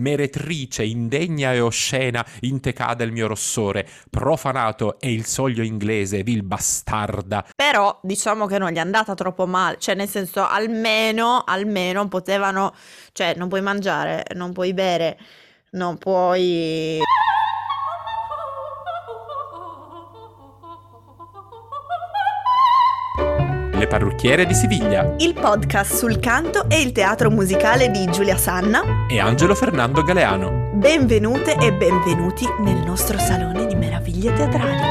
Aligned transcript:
meretrice, 0.00 0.82
indegna 0.82 1.52
e 1.52 1.60
oscena, 1.60 2.24
in 2.40 2.60
te 2.60 2.72
cade 2.72 3.04
il 3.04 3.12
mio 3.12 3.26
rossore, 3.26 3.86
profanato 4.08 4.98
è 4.98 5.06
il 5.06 5.24
soglio 5.26 5.62
inglese, 5.62 6.22
vil 6.22 6.42
bastarda. 6.42 7.46
Però 7.54 7.98
diciamo 8.02 8.46
che 8.46 8.58
non 8.58 8.70
gli 8.70 8.76
è 8.76 8.80
andata 8.80 9.14
troppo 9.14 9.46
male, 9.46 9.76
cioè 9.78 9.94
nel 9.94 10.08
senso 10.08 10.46
almeno, 10.46 11.44
almeno 11.46 12.08
potevano, 12.08 12.74
cioè 13.12 13.34
non 13.36 13.48
puoi 13.48 13.62
mangiare, 13.62 14.24
non 14.34 14.52
puoi 14.52 14.72
bere, 14.74 15.18
non 15.72 15.98
puoi... 15.98 17.00
Le 23.80 23.86
parrucchiere 23.86 24.44
di 24.44 24.52
Siviglia 24.52 25.14
Il 25.16 25.32
podcast 25.32 25.94
sul 25.94 26.18
canto 26.18 26.68
e 26.68 26.82
il 26.82 26.92
teatro 26.92 27.30
musicale 27.30 27.90
di 27.90 28.04
Giulia 28.10 28.36
Sanna. 28.36 28.82
e 29.08 29.18
Angelo 29.18 29.54
Fernando 29.54 30.02
Galeano. 30.02 30.72
Benvenute 30.74 31.54
e 31.54 31.72
benvenuti 31.72 32.44
nel 32.58 32.76
nostro 32.84 33.18
salone 33.18 33.64
di 33.64 33.74
meraviglie 33.74 34.34
teatrali. 34.34 34.82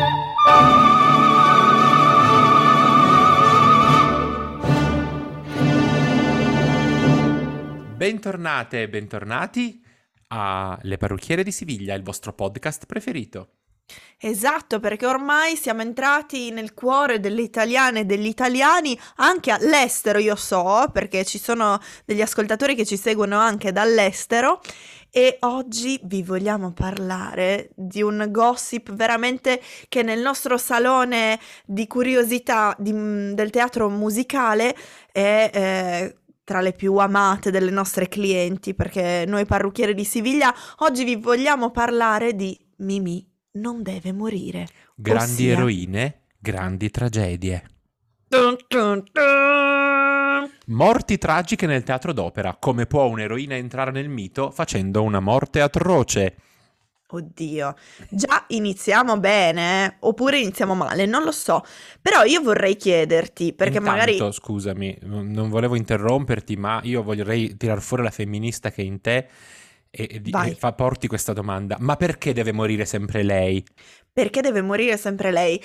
Bentornate 7.95 8.81
e 8.81 8.89
bentornati 8.89 9.83
a 10.29 10.79
Le 10.81 10.97
parrucchiere 10.97 11.43
di 11.43 11.51
Siviglia, 11.51 11.93
il 11.93 12.01
vostro 12.01 12.33
podcast 12.33 12.87
preferito. 12.87 13.58
Esatto, 14.21 14.81
perché 14.81 15.05
ormai 15.05 15.55
siamo 15.55 15.81
entrati 15.81 16.51
nel 16.51 16.73
cuore 16.73 17.21
delle 17.21 17.41
italiane 17.41 18.01
e 18.01 18.05
degli 18.05 18.25
italiani 18.25 18.99
anche 19.15 19.49
all'estero, 19.51 20.19
io 20.19 20.35
so, 20.35 20.89
perché 20.91 21.23
ci 21.23 21.39
sono 21.39 21.79
degli 22.03 22.21
ascoltatori 22.21 22.75
che 22.75 22.85
ci 22.85 22.97
seguono 22.97 23.37
anche 23.37 23.71
dall'estero 23.71 24.59
e 25.09 25.37
oggi 25.41 25.99
vi 26.03 26.21
vogliamo 26.21 26.73
parlare 26.73 27.69
di 27.75 28.01
un 28.01 28.27
gossip 28.29 28.91
veramente 28.93 29.61
che 29.87 30.03
nel 30.03 30.19
nostro 30.19 30.57
salone 30.57 31.39
di 31.65 31.87
curiosità 31.87 32.75
di- 32.77 33.33
del 33.33 33.49
teatro 33.49 33.89
musicale 33.89 34.75
è 35.11 35.49
eh, 35.53 36.15
tra 36.43 36.61
le 36.61 36.73
più 36.73 36.95
amate 36.97 37.51
delle 37.51 37.71
nostre 37.71 38.09
clienti, 38.09 38.73
perché 38.73 39.23
noi 39.27 39.45
parrucchieri 39.45 39.93
di 39.93 40.03
Siviglia 40.03 40.53
oggi 40.79 41.03
vi 41.05 41.15
vogliamo 41.15 41.71
parlare 41.71 42.35
di 42.35 42.59
Mimì 42.77 43.28
non 43.53 43.81
deve 43.81 44.11
morire. 44.11 44.67
Grandi 44.95 45.31
Ossia- 45.43 45.53
eroine, 45.53 46.21
grandi 46.37 46.89
tragedie. 46.89 47.63
Dun, 48.27 48.55
dun, 48.67 49.03
dun. 49.11 50.51
Morti 50.67 51.17
tragiche 51.17 51.65
nel 51.65 51.83
teatro 51.83 52.13
d'opera. 52.13 52.55
Come 52.59 52.85
può 52.85 53.05
un'eroina 53.07 53.55
entrare 53.55 53.91
nel 53.91 54.07
mito 54.07 54.51
facendo 54.51 55.01
una 55.01 55.19
morte 55.19 55.61
atroce? 55.61 56.35
Oddio, 57.11 57.73
già 58.11 58.45
iniziamo 58.49 59.19
bene, 59.19 59.85
eh? 59.85 59.95
oppure 60.01 60.37
iniziamo 60.37 60.75
male, 60.75 61.07
non 61.07 61.23
lo 61.23 61.31
so. 61.31 61.63
Però 61.99 62.23
io 62.23 62.39
vorrei 62.43 62.75
chiederti, 62.75 63.53
perché 63.53 63.79
Intanto, 63.79 63.97
magari... 63.97 64.31
scusami, 64.31 64.95
non 65.01 65.31
non 65.31 65.49
volevo 65.49 65.75
interromperti, 65.75 66.55
ma 66.55 66.79
io 66.83 67.01
vorrei 67.01 67.57
tirar 67.57 67.81
fuori 67.81 68.03
la 68.03 68.11
femminista 68.11 68.69
che 68.69 68.83
è 68.83 68.85
in 68.85 69.01
te 69.01 69.27
e, 69.91 70.21
e 70.23 70.55
fa, 70.55 70.73
porti 70.73 71.07
questa 71.07 71.33
domanda. 71.33 71.77
Ma 71.79 71.95
perché 71.95 72.33
deve 72.33 72.51
morire 72.51 72.85
sempre 72.85 73.23
lei? 73.23 73.63
Perché 74.11 74.41
deve 74.41 74.61
morire 74.61 74.97
sempre 74.97 75.31
lei? 75.31 75.61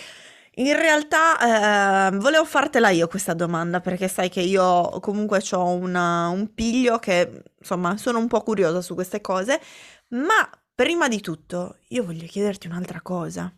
In 0.56 0.77
realtà 0.77 2.11
eh, 2.12 2.17
volevo 2.17 2.45
fartela 2.45 2.91
io 2.91 3.08
questa 3.08 3.34
domanda 3.34 3.80
perché 3.80 4.06
sai 4.06 4.28
che 4.28 4.41
io 4.41 5.00
comunque 5.00 5.42
ho 5.50 5.69
un 5.69 6.50
piglio 6.55 6.98
che 6.98 7.42
insomma 7.58 7.97
sono 7.97 8.19
un 8.19 8.28
po' 8.28 8.41
curiosa 8.42 8.80
su 8.80 8.95
queste 8.95 9.20
cose, 9.20 9.61
ma 10.11 10.48
prima 10.72 11.08
di 11.08 11.20
tutto 11.20 11.78
io 11.89 12.05
voglio 12.05 12.27
chiederti 12.27 12.69
un'altra 12.69 13.00
cosa. 13.00 13.52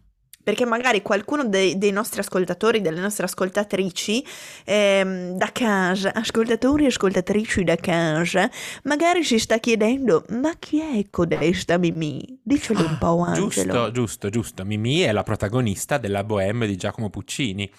Perché 0.47 0.65
magari 0.65 1.03
qualcuno 1.03 1.45
dei, 1.45 1.77
dei 1.77 1.91
nostri 1.91 2.21
ascoltatori, 2.21 2.81
delle 2.81 3.01
nostre 3.01 3.25
ascoltatrici, 3.25 4.25
ehm, 4.65 5.37
da 5.37 5.51
casa, 5.51 6.15
ascoltatori 6.15 6.85
e 6.85 6.87
ascoltatrici 6.87 7.65
da 7.65 7.75
casa, 7.75 8.49
magari 8.85 9.25
si 9.25 9.41
sta 9.41 9.59
chiedendo: 9.59 10.25
ma 10.29 10.53
chi 10.57 10.79
è 10.79 11.05
codesta 11.11 11.79
Mimì? 11.79 12.39
Dicelo 12.41 12.79
un 12.79 12.97
po', 12.97 13.25
Angelo. 13.27 13.49
Giusto, 13.49 13.91
giusto, 13.91 14.31
giusto. 14.31 14.65
Mimì 14.65 15.01
è 15.01 15.11
la 15.11 15.25
protagonista 15.25 15.99
della 15.99 16.23
Bohème 16.23 16.69
di 16.69 16.77
Giacomo 16.77 17.11
Puccini. 17.11 17.65
E- 17.65 17.73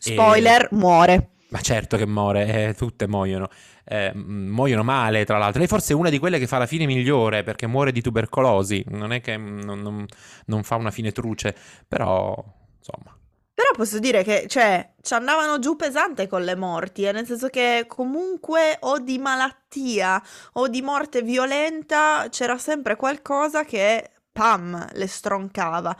Spoiler, 0.00 0.66
muore. 0.72 1.28
Ma 1.50 1.60
certo 1.60 1.96
che 1.96 2.06
muore, 2.06 2.70
eh, 2.70 2.74
tutte 2.74 3.06
muoiono. 3.06 3.48
Eh, 3.92 4.12
muoiono 4.14 4.84
male, 4.84 5.24
tra 5.24 5.36
l'altro. 5.36 5.58
Lei 5.58 5.66
forse 5.66 5.94
è 5.94 5.96
una 5.96 6.10
di 6.10 6.20
quelle 6.20 6.38
che 6.38 6.46
fa 6.46 6.58
la 6.58 6.66
fine 6.66 6.86
migliore 6.86 7.42
perché 7.42 7.66
muore 7.66 7.90
di 7.90 8.00
tubercolosi. 8.00 8.84
Non 8.90 9.12
è 9.12 9.20
che 9.20 9.36
mm, 9.36 9.62
non, 9.62 9.80
non- 9.80 10.06
non 10.46 10.62
fa 10.62 10.76
una 10.76 10.92
fine 10.92 11.10
truce, 11.10 11.56
però 11.88 12.36
insomma. 12.78 13.18
Però 13.52 13.72
posso 13.74 13.98
dire 13.98 14.22
che, 14.22 14.46
cioè, 14.46 14.92
ci 15.02 15.12
andavano 15.12 15.58
giù 15.58 15.74
pesante 15.74 16.28
con 16.28 16.44
le 16.44 16.54
morti, 16.54 17.02
eh, 17.02 17.10
nel 17.12 17.26
senso 17.26 17.48
che 17.48 17.84
comunque 17.88 18.76
o 18.80 19.00
di 19.00 19.18
malattia 19.18 20.22
o 20.52 20.68
di 20.68 20.80
morte 20.82 21.22
violenta 21.22 22.28
c'era 22.30 22.58
sempre 22.58 22.94
qualcosa 22.94 23.64
che, 23.64 24.08
pam, 24.30 24.86
le 24.92 25.06
stroncava. 25.08 25.96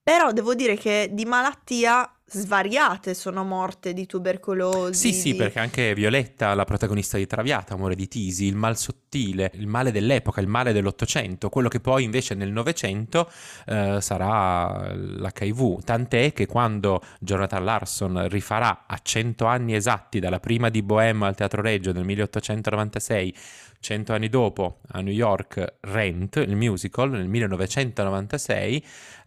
Però 0.00 0.30
devo 0.32 0.54
dire 0.54 0.76
che 0.76 1.08
di 1.12 1.24
malattia 1.24 2.08
svariate 2.32 3.14
sono 3.14 3.44
morte 3.44 3.92
di 3.92 4.06
tubercolosi. 4.06 5.12
Sì, 5.12 5.12
sì, 5.12 5.32
di- 5.32 5.38
perché 5.38 5.60
anche 5.60 5.94
Violetta, 5.94 6.54
la 6.54 6.64
protagonista 6.64 7.16
di 7.16 7.26
Traviata, 7.26 7.76
muore 7.76 7.94
di 7.94 8.08
tisi, 8.08 8.46
il 8.46 8.56
mal 8.56 8.76
sottile, 8.76 9.50
il 9.54 9.66
male 9.66 9.92
dell'epoca, 9.92 10.40
il 10.40 10.46
male 10.46 10.72
dell'Ottocento, 10.72 11.48
quello 11.48 11.68
che 11.68 11.80
poi 11.80 12.04
invece 12.04 12.34
nel 12.34 12.50
Novecento 12.50 13.30
eh, 13.66 13.98
sarà 14.00 14.92
l'HIV. 14.94 15.82
Tant'è 15.84 16.32
che 16.32 16.46
quando 16.46 17.02
Jonathan 17.20 17.64
Larson 17.64 18.28
rifarà 18.28 18.84
a 18.86 18.98
100 19.00 19.44
anni 19.44 19.74
esatti 19.74 20.18
dalla 20.18 20.40
prima 20.40 20.68
di 20.68 20.82
Bohème 20.82 21.26
al 21.26 21.34
Teatro 21.36 21.62
Reggio 21.62 21.92
nel 21.92 22.04
1896, 22.04 23.34
100 23.82 24.12
anni 24.12 24.28
dopo 24.28 24.78
a 24.92 25.00
New 25.00 25.12
York 25.12 25.74
Rent, 25.80 26.36
il 26.36 26.54
musical, 26.56 27.10
nel 27.10 27.26
1996, 27.26 28.76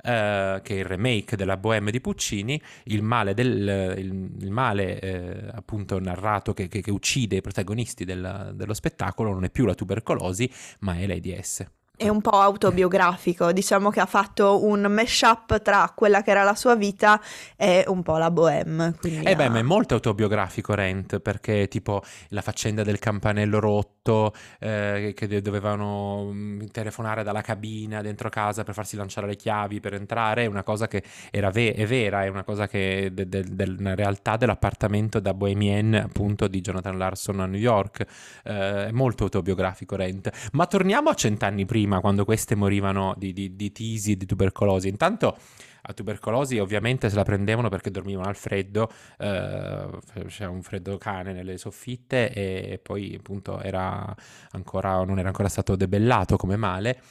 eh, 0.04 0.60
che 0.64 0.76
è 0.76 0.80
il 0.80 0.86
remake 0.86 1.36
della 1.36 1.58
Bohème 1.58 1.92
di 1.92 2.00
Puccini, 2.00 2.60
il 2.86 3.04
male, 3.04 3.34
del, 3.34 3.96
il, 3.98 4.32
il 4.40 4.52
male 4.52 5.00
eh, 5.00 5.48
appunto 5.54 6.00
narrato 6.00 6.54
che, 6.54 6.68
che- 6.70 6.82
che 6.82 6.92
uccide 6.92 7.36
i 7.38 7.42
protagonisti 7.42 8.06
del- 8.06 8.54
dello 8.56 8.74
spettacolo 8.74 9.32
non 9.34 9.44
è 9.44 9.50
più 9.50 9.66
la 9.66 9.76
tubercolosi, 9.76 10.50
ma 10.80 10.96
è 10.98 11.06
l'AIDS. 11.06 11.66
È 11.98 12.10
un 12.10 12.20
po' 12.20 12.32
autobiografico, 12.32 13.54
diciamo 13.54 13.90
che 13.90 14.02
ha 14.02 14.06
fatto 14.06 14.66
un 14.66 14.82
mashup 14.82 15.62
tra 15.62 15.90
quella 15.96 16.22
che 16.24 16.32
era 16.32 16.44
la 16.44 16.54
sua 16.56 16.76
vita 16.76 17.22
e 17.56 17.86
un 17.88 18.04
po' 18.04 18.18
la 18.18 18.30
bohème. 18.32 18.96
Eh 19.02 19.36
beh, 19.36 19.46
ha- 19.46 19.50
ma 19.50 19.60
è 19.60 19.62
molto 19.62 19.94
autobiografico 19.94 20.74
Rent, 20.74 21.20
perché 21.20 21.70
tipo 21.70 22.02
la 22.30 22.42
faccenda 22.42 22.84
del 22.84 23.00
campanello 23.00 23.60
rotto, 23.62 23.94
eh, 24.60 25.14
che 25.16 25.42
dovevano 25.42 26.30
mm, 26.32 26.66
telefonare 26.72 27.24
dalla 27.24 27.42
cabina 27.42 28.02
dentro 28.02 28.30
casa 28.30 28.64
per 28.64 28.74
farsi 28.74 28.96
lanciare 28.96 29.28
le 29.28 29.36
chiavi 29.36 29.80
per 29.80 29.94
entrare, 29.96 30.44
è 30.44 30.46
una 30.46 30.64
cosa 30.64 30.88
che 30.88 31.04
era 31.32 31.50
ve- 31.50 31.74
è 31.74 31.86
vera, 31.86 32.24
è 32.24 32.28
una 32.28 32.44
cosa 32.44 32.68
che 32.68 33.10
de- 33.12 33.28
de- 33.28 33.44
del- 33.44 33.76
una 33.80 33.96
realtà 33.96 34.38
dell'appartamento 34.38 35.20
da 35.20 35.34
Bohemian 35.34 35.94
appunto 35.96 36.48
di 36.48 36.62
Jonathan 36.62 36.98
Larson 36.98 37.40
a 37.40 37.46
New 37.46 37.60
York, 37.60 38.06
Eh, 38.44 38.88
è 38.88 38.92
molto 38.92 39.24
autobiografico 39.24 39.96
Rent. 39.96 40.30
Ma 40.54 40.66
torniamo 40.68 41.10
a 41.10 41.14
cent'anni 41.16 41.66
prima, 41.66 42.00
quando 42.00 42.26
queste 42.26 42.56
morivano 42.56 43.14
di, 43.18 43.34
di, 43.34 43.56
di 43.56 43.72
tisi 43.72 44.12
e 44.12 44.18
di 44.18 44.26
tubercolosi. 44.26 44.88
Intanto 44.88 45.38
a 45.88 45.94
tubercolosi 45.94 46.58
ovviamente 46.58 47.10
se 47.10 47.16
la 47.16 47.24
prendevano 47.24 47.70
perché 47.70 47.92
dormivano 47.92 48.28
al 48.28 48.36
freddo, 48.36 48.90
eh, 49.18 49.88
c'era 50.28 50.50
un 50.50 50.62
freddo 50.62 50.98
cane 50.98 51.32
nelle 51.34 51.58
soffitte 51.58 52.32
e 52.32 52.80
poi 52.82 53.16
appunto 53.18 53.62
era 53.62 54.14
ancora, 54.52 55.04
non 55.04 55.20
era 55.20 55.28
ancora 55.28 55.50
stato 55.50 55.76
debellato 55.76 56.38
come 56.38 56.56
male. 56.56 57.02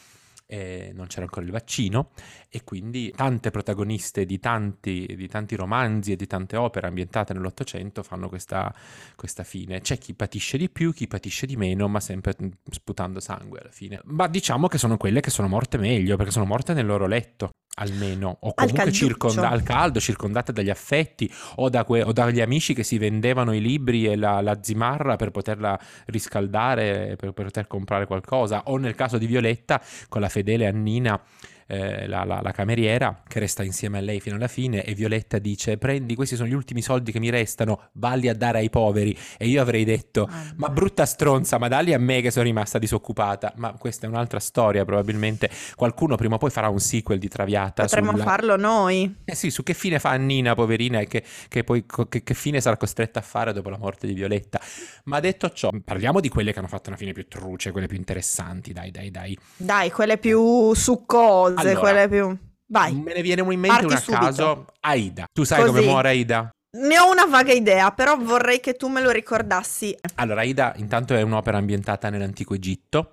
e 0.46 0.92
non 0.94 1.06
c'era 1.06 1.22
ancora 1.22 1.44
il 1.44 1.50
vaccino 1.50 2.10
e 2.48 2.62
quindi 2.64 3.12
tante 3.16 3.50
protagoniste 3.50 4.24
di 4.26 4.38
tanti, 4.38 5.12
di 5.16 5.26
tanti 5.26 5.56
romanzi 5.56 6.12
e 6.12 6.16
di 6.16 6.26
tante 6.26 6.56
opere 6.56 6.86
ambientate 6.86 7.32
nell'Ottocento 7.32 8.02
fanno 8.02 8.28
questa, 8.28 8.72
questa 9.16 9.42
fine. 9.42 9.80
C'è 9.80 9.98
chi 9.98 10.14
patisce 10.14 10.58
di 10.58 10.68
più, 10.68 10.92
chi 10.92 11.06
patisce 11.06 11.46
di 11.46 11.56
meno, 11.56 11.88
ma 11.88 12.00
sempre 12.00 12.34
sputando 12.70 13.20
sangue 13.20 13.60
alla 13.60 13.70
fine. 13.70 14.00
Ma 14.04 14.28
diciamo 14.28 14.68
che 14.68 14.78
sono 14.78 14.96
quelle 14.96 15.20
che 15.20 15.30
sono 15.30 15.48
morte 15.48 15.78
meglio, 15.78 16.16
perché 16.16 16.30
sono 16.30 16.44
morte 16.44 16.74
nel 16.74 16.86
loro 16.86 17.06
letto, 17.06 17.50
almeno, 17.76 18.36
o 18.40 18.48
Al 18.48 18.54
comunque 18.54 18.78
calduccio. 18.84 19.06
circonda- 19.06 19.48
al 19.50 19.62
caldo, 19.62 20.00
circondate 20.00 20.52
dagli 20.52 20.70
affetti, 20.70 21.32
o, 21.56 21.68
da 21.68 21.84
que- 21.84 22.02
o 22.02 22.12
dagli 22.12 22.40
amici 22.40 22.72
che 22.74 22.82
si 22.84 22.98
vendevano 22.98 23.52
i 23.52 23.60
libri 23.60 24.06
e 24.06 24.16
la, 24.16 24.40
la 24.40 24.58
zimarra 24.62 25.16
per 25.16 25.30
poterla 25.30 25.78
riscaldare, 26.06 27.16
per, 27.18 27.32
per 27.32 27.44
poter 27.44 27.66
comprare 27.66 28.06
qualcosa, 28.06 28.62
o 28.66 28.76
nel 28.76 28.94
caso 28.94 29.18
di 29.18 29.26
Violetta, 29.26 29.80
con 30.08 30.20
la 30.20 30.28
fedele 30.28 30.66
Annina 30.66 31.20
eh, 31.66 32.06
la, 32.06 32.24
la, 32.24 32.40
la, 32.42 32.52
cameriera 32.52 33.22
che 33.26 33.38
resta 33.38 33.62
insieme 33.62 33.98
a 33.98 34.00
lei 34.00 34.20
fino 34.20 34.36
alla 34.36 34.48
fine 34.48 34.84
e 34.84 34.94
Violetta 34.94 35.38
dice 35.38 35.78
prendi 35.78 36.14
questi 36.14 36.36
sono 36.36 36.48
gli 36.48 36.54
ultimi 36.54 36.82
soldi 36.82 37.12
che 37.12 37.18
mi 37.18 37.30
restano 37.30 37.88
valli 37.92 38.28
a 38.28 38.34
dare 38.34 38.58
ai 38.58 38.70
poveri. 38.70 39.16
E 39.38 39.48
io 39.48 39.60
avrei 39.60 39.84
detto 39.84 40.28
ma 40.56 40.68
brutta 40.68 41.06
stronza 41.06 41.58
ma 41.58 41.68
dalli 41.68 41.92
a 41.92 41.98
me 41.98 42.20
che 42.20 42.30
sono 42.30 42.44
rimasta 42.44 42.78
disoccupata. 42.78 43.52
Ma 43.56 43.72
questa 43.72 44.06
è 44.06 44.08
un'altra 44.08 44.40
storia 44.40 44.84
probabilmente. 44.84 45.50
Qualcuno 45.74 46.16
prima 46.16 46.34
o 46.34 46.38
poi 46.38 46.50
farà 46.50 46.68
un 46.68 46.80
sequel 46.80 47.18
di 47.18 47.28
Traviata 47.28 47.82
potremmo 47.82 48.10
sulla... 48.12 48.24
farlo 48.24 48.56
noi. 48.56 49.22
Eh 49.24 49.34
sì 49.34 49.50
su 49.50 49.62
che 49.62 49.74
fine 49.74 49.98
fa 49.98 50.10
Annina 50.10 50.54
poverina 50.54 51.00
e 51.00 51.06
che, 51.06 51.24
che 51.48 51.64
poi 51.64 51.84
che, 52.08 52.22
che 52.22 52.34
fine 52.34 52.60
sarà 52.60 52.76
costretta 52.76 53.20
a 53.20 53.22
fare 53.22 53.52
dopo 53.52 53.70
la 53.70 53.78
morte 53.78 54.06
di 54.06 54.14
Violetta? 54.14 54.60
Ma 55.04 55.20
detto 55.20 55.50
ciò 55.50 55.70
parliamo 55.84 56.20
di 56.20 56.28
quelle 56.28 56.52
che 56.52 56.58
hanno 56.58 56.68
fatto 56.68 56.90
una 56.90 56.98
fine 56.98 57.12
più 57.12 57.26
truce 57.26 57.70
quelle 57.70 57.86
più 57.86 57.96
interessanti 57.96 58.72
dai 58.72 58.90
dai 58.90 59.10
dai. 59.10 59.38
Dai 59.56 59.90
quelle 59.90 60.18
più 60.18 60.74
succose 60.74 61.53
allora, 61.56 61.78
quelle 61.78 62.08
più 62.08 62.38
Vai. 62.66 62.94
Me 62.94 63.12
ne 63.12 63.22
viene 63.22 63.42
in 63.42 63.60
mente 63.60 63.84
una 63.84 63.96
a 63.96 64.00
caso. 64.00 64.66
Aida. 64.80 65.26
Tu 65.32 65.44
sai 65.44 65.60
Così. 65.60 65.72
come 65.72 65.82
muore 65.82 66.08
Aida? 66.08 66.50
Ne 66.76 66.98
ho 66.98 67.10
una 67.10 67.26
vaga 67.26 67.52
idea, 67.52 67.92
però 67.92 68.16
vorrei 68.16 68.58
che 68.60 68.74
tu 68.74 68.88
me 68.88 69.00
lo 69.00 69.10
ricordassi. 69.10 69.96
Allora, 70.16 70.40
Aida 70.40 70.72
intanto 70.76 71.14
è 71.14 71.22
un'opera 71.22 71.58
ambientata 71.58 72.10
nell'antico 72.10 72.54
Egitto. 72.54 73.12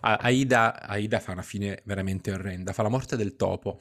Aida, 0.00 0.80
Aida 0.80 1.20
fa 1.20 1.30
una 1.30 1.42
fine 1.42 1.80
veramente 1.84 2.32
orrenda, 2.32 2.72
fa 2.72 2.82
la 2.82 2.88
morte 2.88 3.16
del 3.16 3.36
topo. 3.36 3.80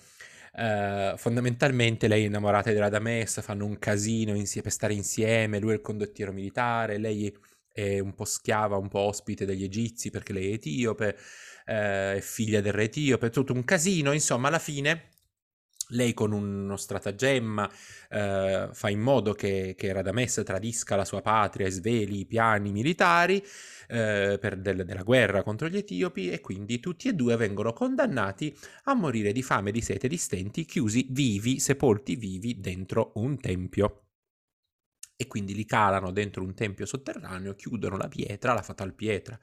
Uh, 0.53 1.17
fondamentalmente 1.17 2.07
lei 2.07 2.23
è 2.23 2.27
innamorata 2.27 2.71
della 2.71 2.89
Dames, 2.89 3.41
fanno 3.41 3.65
un 3.65 3.79
casino 3.79 4.35
insieme, 4.35 4.63
per 4.63 4.71
stare 4.71 4.93
insieme, 4.93 5.59
lui 5.59 5.71
è 5.71 5.75
il 5.75 5.81
condottiero 5.81 6.31
militare, 6.33 6.97
lei 6.97 7.33
è 7.73 7.99
un 7.99 8.13
po' 8.13 8.25
schiava, 8.25 8.75
un 8.75 8.89
po' 8.89 8.99
ospite 8.99 9.45
degli 9.45 9.63
egizi 9.63 10.11
perché 10.11 10.33
lei 10.33 10.51
è 10.51 10.53
etiope, 10.53 11.17
è 11.65 12.19
figlia 12.21 12.61
del 12.61 12.73
re 12.73 12.83
etiope, 12.85 13.29
tutto 13.29 13.53
un 13.53 13.63
casino, 13.63 14.11
insomma 14.11 14.47
alla 14.47 14.59
fine 14.59 15.11
lei 15.91 16.13
con 16.13 16.31
uno 16.31 16.75
stratagemma 16.75 17.69
eh, 18.09 18.69
fa 18.71 18.89
in 18.89 18.99
modo 18.99 19.33
che, 19.33 19.75
che, 19.77 19.93
Radames 19.93 20.41
tradisca 20.45 20.95
la 20.95 21.05
sua 21.05 21.21
patria 21.21 21.67
e 21.67 21.71
sveli 21.71 22.19
i 22.19 22.25
piani 22.25 22.71
militari 22.71 23.43
eh, 23.87 24.39
del, 24.57 24.85
della 24.85 25.03
guerra 25.03 25.43
contro 25.43 25.67
gli 25.67 25.77
etiopi 25.77 26.29
e 26.29 26.41
quindi 26.41 26.79
tutti 26.79 27.07
e 27.07 27.13
due 27.13 27.35
vengono 27.35 27.73
condannati 27.73 28.55
a 28.85 28.93
morire 28.93 29.31
di 29.31 29.43
fame, 29.43 29.71
di 29.71 29.81
sete, 29.81 30.07
di 30.07 30.17
stenti, 30.17 30.65
chiusi 30.65 31.07
vivi, 31.09 31.59
sepolti 31.59 32.15
vivi 32.15 32.59
dentro 32.59 33.11
un 33.15 33.39
tempio. 33.39 34.05
E 35.15 35.27
quindi 35.27 35.53
li 35.53 35.65
calano 35.65 36.11
dentro 36.11 36.41
un 36.41 36.55
tempio 36.55 36.85
sotterraneo, 36.87 37.53
chiudono 37.53 37.95
la 37.95 38.07
pietra, 38.07 38.53
la 38.53 38.63
fatal 38.63 38.93
pietra, 38.93 39.39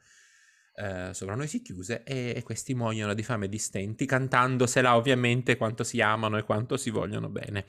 eh, 0.79 1.13
sopra 1.13 1.35
noi 1.35 1.47
si 1.47 1.61
chiuse 1.61 2.03
e, 2.03 2.33
e, 2.35 2.43
questi 2.43 2.73
muoiono 2.73 3.13
di 3.13 3.21
fame 3.21 3.45
e 3.45 3.49
di 3.49 3.57
stenti, 3.57 4.05
cantandosela 4.05 4.95
ovviamente 4.95 5.57
quanto 5.57 5.83
si 5.83 5.99
amano 5.99 6.37
e 6.37 6.43
quanto 6.43 6.77
si 6.77 6.89
vogliono 6.89 7.27
bene. 7.27 7.65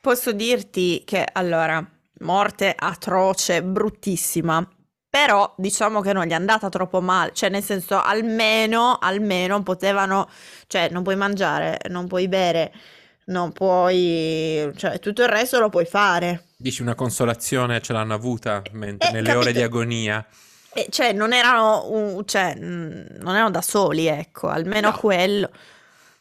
Posso 0.00 0.32
dirti 0.32 1.02
che 1.04 1.26
allora, 1.32 1.84
morte 2.20 2.72
atroce, 2.76 3.62
bruttissima, 3.64 4.66
però 5.08 5.52
diciamo 5.58 6.00
che 6.00 6.12
non 6.12 6.24
gli 6.24 6.30
è 6.30 6.34
andata 6.34 6.68
troppo 6.68 7.00
male, 7.00 7.32
cioè 7.34 7.50
nel 7.50 7.62
senso 7.62 8.00
almeno, 8.00 8.98
almeno 9.00 9.62
potevano, 9.64 10.28
cioè 10.68 10.90
non 10.90 11.02
puoi 11.02 11.16
mangiare, 11.16 11.80
non 11.88 12.06
puoi 12.06 12.28
bere, 12.28 12.72
non 13.26 13.50
puoi, 13.50 14.70
cioè 14.76 15.00
tutto 15.00 15.22
il 15.22 15.28
resto 15.28 15.58
lo 15.58 15.68
puoi 15.70 15.86
fare. 15.86 16.44
Dici 16.56 16.82
una 16.82 16.94
consolazione 16.94 17.80
ce 17.80 17.92
l'hanno 17.92 18.14
avuta 18.14 18.62
mentre, 18.72 19.08
eh, 19.08 19.12
nelle 19.12 19.26
capito. 19.26 19.44
ore 19.44 19.52
di 19.52 19.62
agonia. 19.62 20.26
E 20.74 20.86
cioè, 20.90 21.12
non 21.12 21.32
erano, 21.32 22.22
cioè, 22.24 22.54
non 22.54 23.34
erano 23.34 23.50
da 23.50 23.62
soli, 23.62 24.06
ecco, 24.06 24.48
almeno 24.48 24.90
no. 24.90 24.96
quello. 24.96 25.50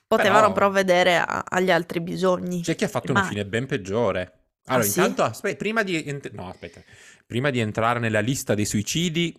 Potevano 0.05 0.51
Però... 0.51 0.53
provvedere 0.53 1.17
a, 1.17 1.43
agli 1.47 1.71
altri 1.71 2.01
bisogni. 2.01 2.61
C'è 2.61 2.75
chi 2.75 2.83
ha 2.83 2.89
fatto 2.89 3.13
Ma... 3.13 3.19
una 3.19 3.29
fine 3.29 3.45
ben 3.45 3.65
peggiore. 3.65 4.39
Allora, 4.65 4.83
ah, 4.83 4.87
intanto, 4.87 5.23
sì? 5.23 5.29
aspetta, 5.29 5.57
prima 5.57 5.83
di, 5.83 6.03
ent- 6.03 6.31
no, 6.31 6.49
aspetta, 6.49 6.81
prima 7.25 7.49
di 7.49 7.59
entrare 7.59 7.99
nella 7.99 8.19
lista 8.19 8.53
dei 8.53 8.65
suicidi 8.65 9.35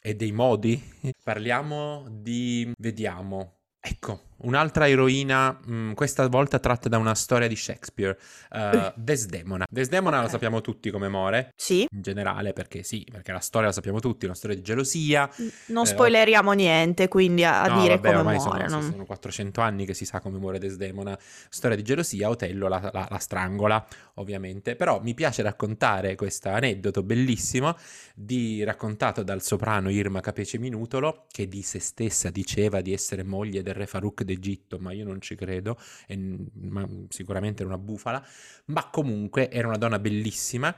e 0.00 0.14
dei 0.14 0.32
modi, 0.32 0.82
parliamo 1.22 2.06
di, 2.10 2.70
vediamo, 2.78 3.60
ecco, 3.80 4.27
Un'altra 4.40 4.88
eroina, 4.88 5.50
mh, 5.50 5.72
mm, 5.72 5.92
questa 5.92 6.26
volta 6.28 6.58
tratta 6.58 6.88
da 6.88 6.98
una 6.98 7.14
storia 7.14 7.48
di 7.48 7.56
Shakespeare, 7.56 8.16
uh, 8.50 8.92
Desdemona. 8.94 9.66
Desdemona 9.68 10.16
okay. 10.16 10.26
lo 10.26 10.30
sappiamo 10.30 10.60
tutti 10.60 10.90
come 10.90 11.08
muore. 11.08 11.52
Sì. 11.56 11.86
In 11.90 12.02
generale, 12.02 12.52
perché 12.52 12.82
sì, 12.84 13.06
perché 13.10 13.32
la 13.32 13.40
storia 13.40 13.68
la 13.68 13.72
sappiamo 13.72 13.98
tutti, 13.98 14.26
una 14.26 14.34
storia 14.34 14.54
di 14.54 14.62
gelosia. 14.62 15.28
Non 15.66 15.84
eh, 15.84 15.86
spoileriamo 15.86 16.52
niente, 16.52 17.08
quindi 17.08 17.42
a, 17.42 17.62
a 17.62 17.68
no, 17.68 17.80
dire 17.80 17.98
vabbè, 17.98 18.16
come 18.16 18.36
muore. 18.36 18.68
Sono, 18.68 18.80
non... 18.80 18.90
sono 18.90 19.04
400 19.04 19.60
anni 19.60 19.84
che 19.84 19.94
si 19.94 20.04
sa 20.04 20.20
come 20.20 20.38
muore 20.38 20.58
Desdemona. 20.58 21.18
Storia 21.48 21.76
di 21.76 21.82
gelosia, 21.82 22.28
Otello 22.28 22.68
la, 22.68 22.90
la, 22.92 23.08
la 23.10 23.18
strangola, 23.18 23.84
ovviamente. 24.14 24.76
Però 24.76 25.00
mi 25.02 25.14
piace 25.14 25.42
raccontare 25.42 26.14
questo 26.14 26.48
aneddoto 26.48 27.02
bellissimo, 27.02 27.76
di, 28.14 28.62
raccontato 28.62 29.24
dal 29.24 29.42
soprano 29.42 29.90
Irma 29.90 30.20
Capece 30.20 30.58
Minutolo, 30.58 31.26
che 31.30 31.48
di 31.48 31.62
se 31.62 31.80
stessa 31.80 32.30
diceva 32.30 32.80
di 32.80 32.92
essere 32.92 33.24
moglie 33.24 33.62
del 33.62 33.74
re 33.74 33.86
Farouk 33.86 34.26
d'Egitto, 34.28 34.78
ma 34.78 34.92
io 34.92 35.04
non 35.04 35.20
ci 35.20 35.34
credo, 35.34 35.78
e, 36.06 36.16
ma 36.60 36.86
sicuramente 37.08 37.62
era 37.62 37.72
una 37.72 37.82
bufala, 37.82 38.24
ma 38.66 38.88
comunque 38.90 39.50
era 39.50 39.68
una 39.68 39.78
donna 39.78 39.98
bellissima 39.98 40.74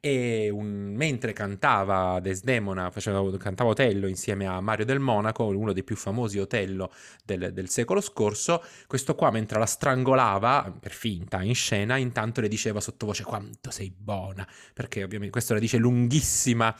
e 0.00 0.50
un, 0.50 0.94
mentre 0.94 1.32
cantava 1.32 2.20
Desdemona, 2.20 2.90
faceva, 2.90 3.36
cantava 3.38 3.70
Otello 3.70 4.06
insieme 4.06 4.46
a 4.46 4.60
Mario 4.60 4.84
del 4.84 4.98
Monaco, 4.98 5.44
uno 5.44 5.72
dei 5.72 5.84
più 5.84 5.96
famosi 5.96 6.38
Otello 6.38 6.92
del, 7.24 7.52
del, 7.52 7.68
secolo 7.68 8.00
scorso, 8.00 8.62
questo 8.86 9.14
qua 9.14 9.30
mentre 9.30 9.58
la 9.58 9.66
strangolava, 9.66 10.74
per 10.78 10.92
finta, 10.92 11.42
in 11.42 11.54
scena, 11.54 11.96
intanto 11.96 12.40
le 12.40 12.48
diceva 12.48 12.80
sottovoce 12.80 13.24
quanto 13.24 13.70
sei 13.70 13.92
buona, 13.96 14.46
perché 14.72 15.02
ovviamente 15.02 15.32
questo 15.32 15.54
la 15.54 15.60
dice 15.60 15.78
lunghissima 15.78 16.74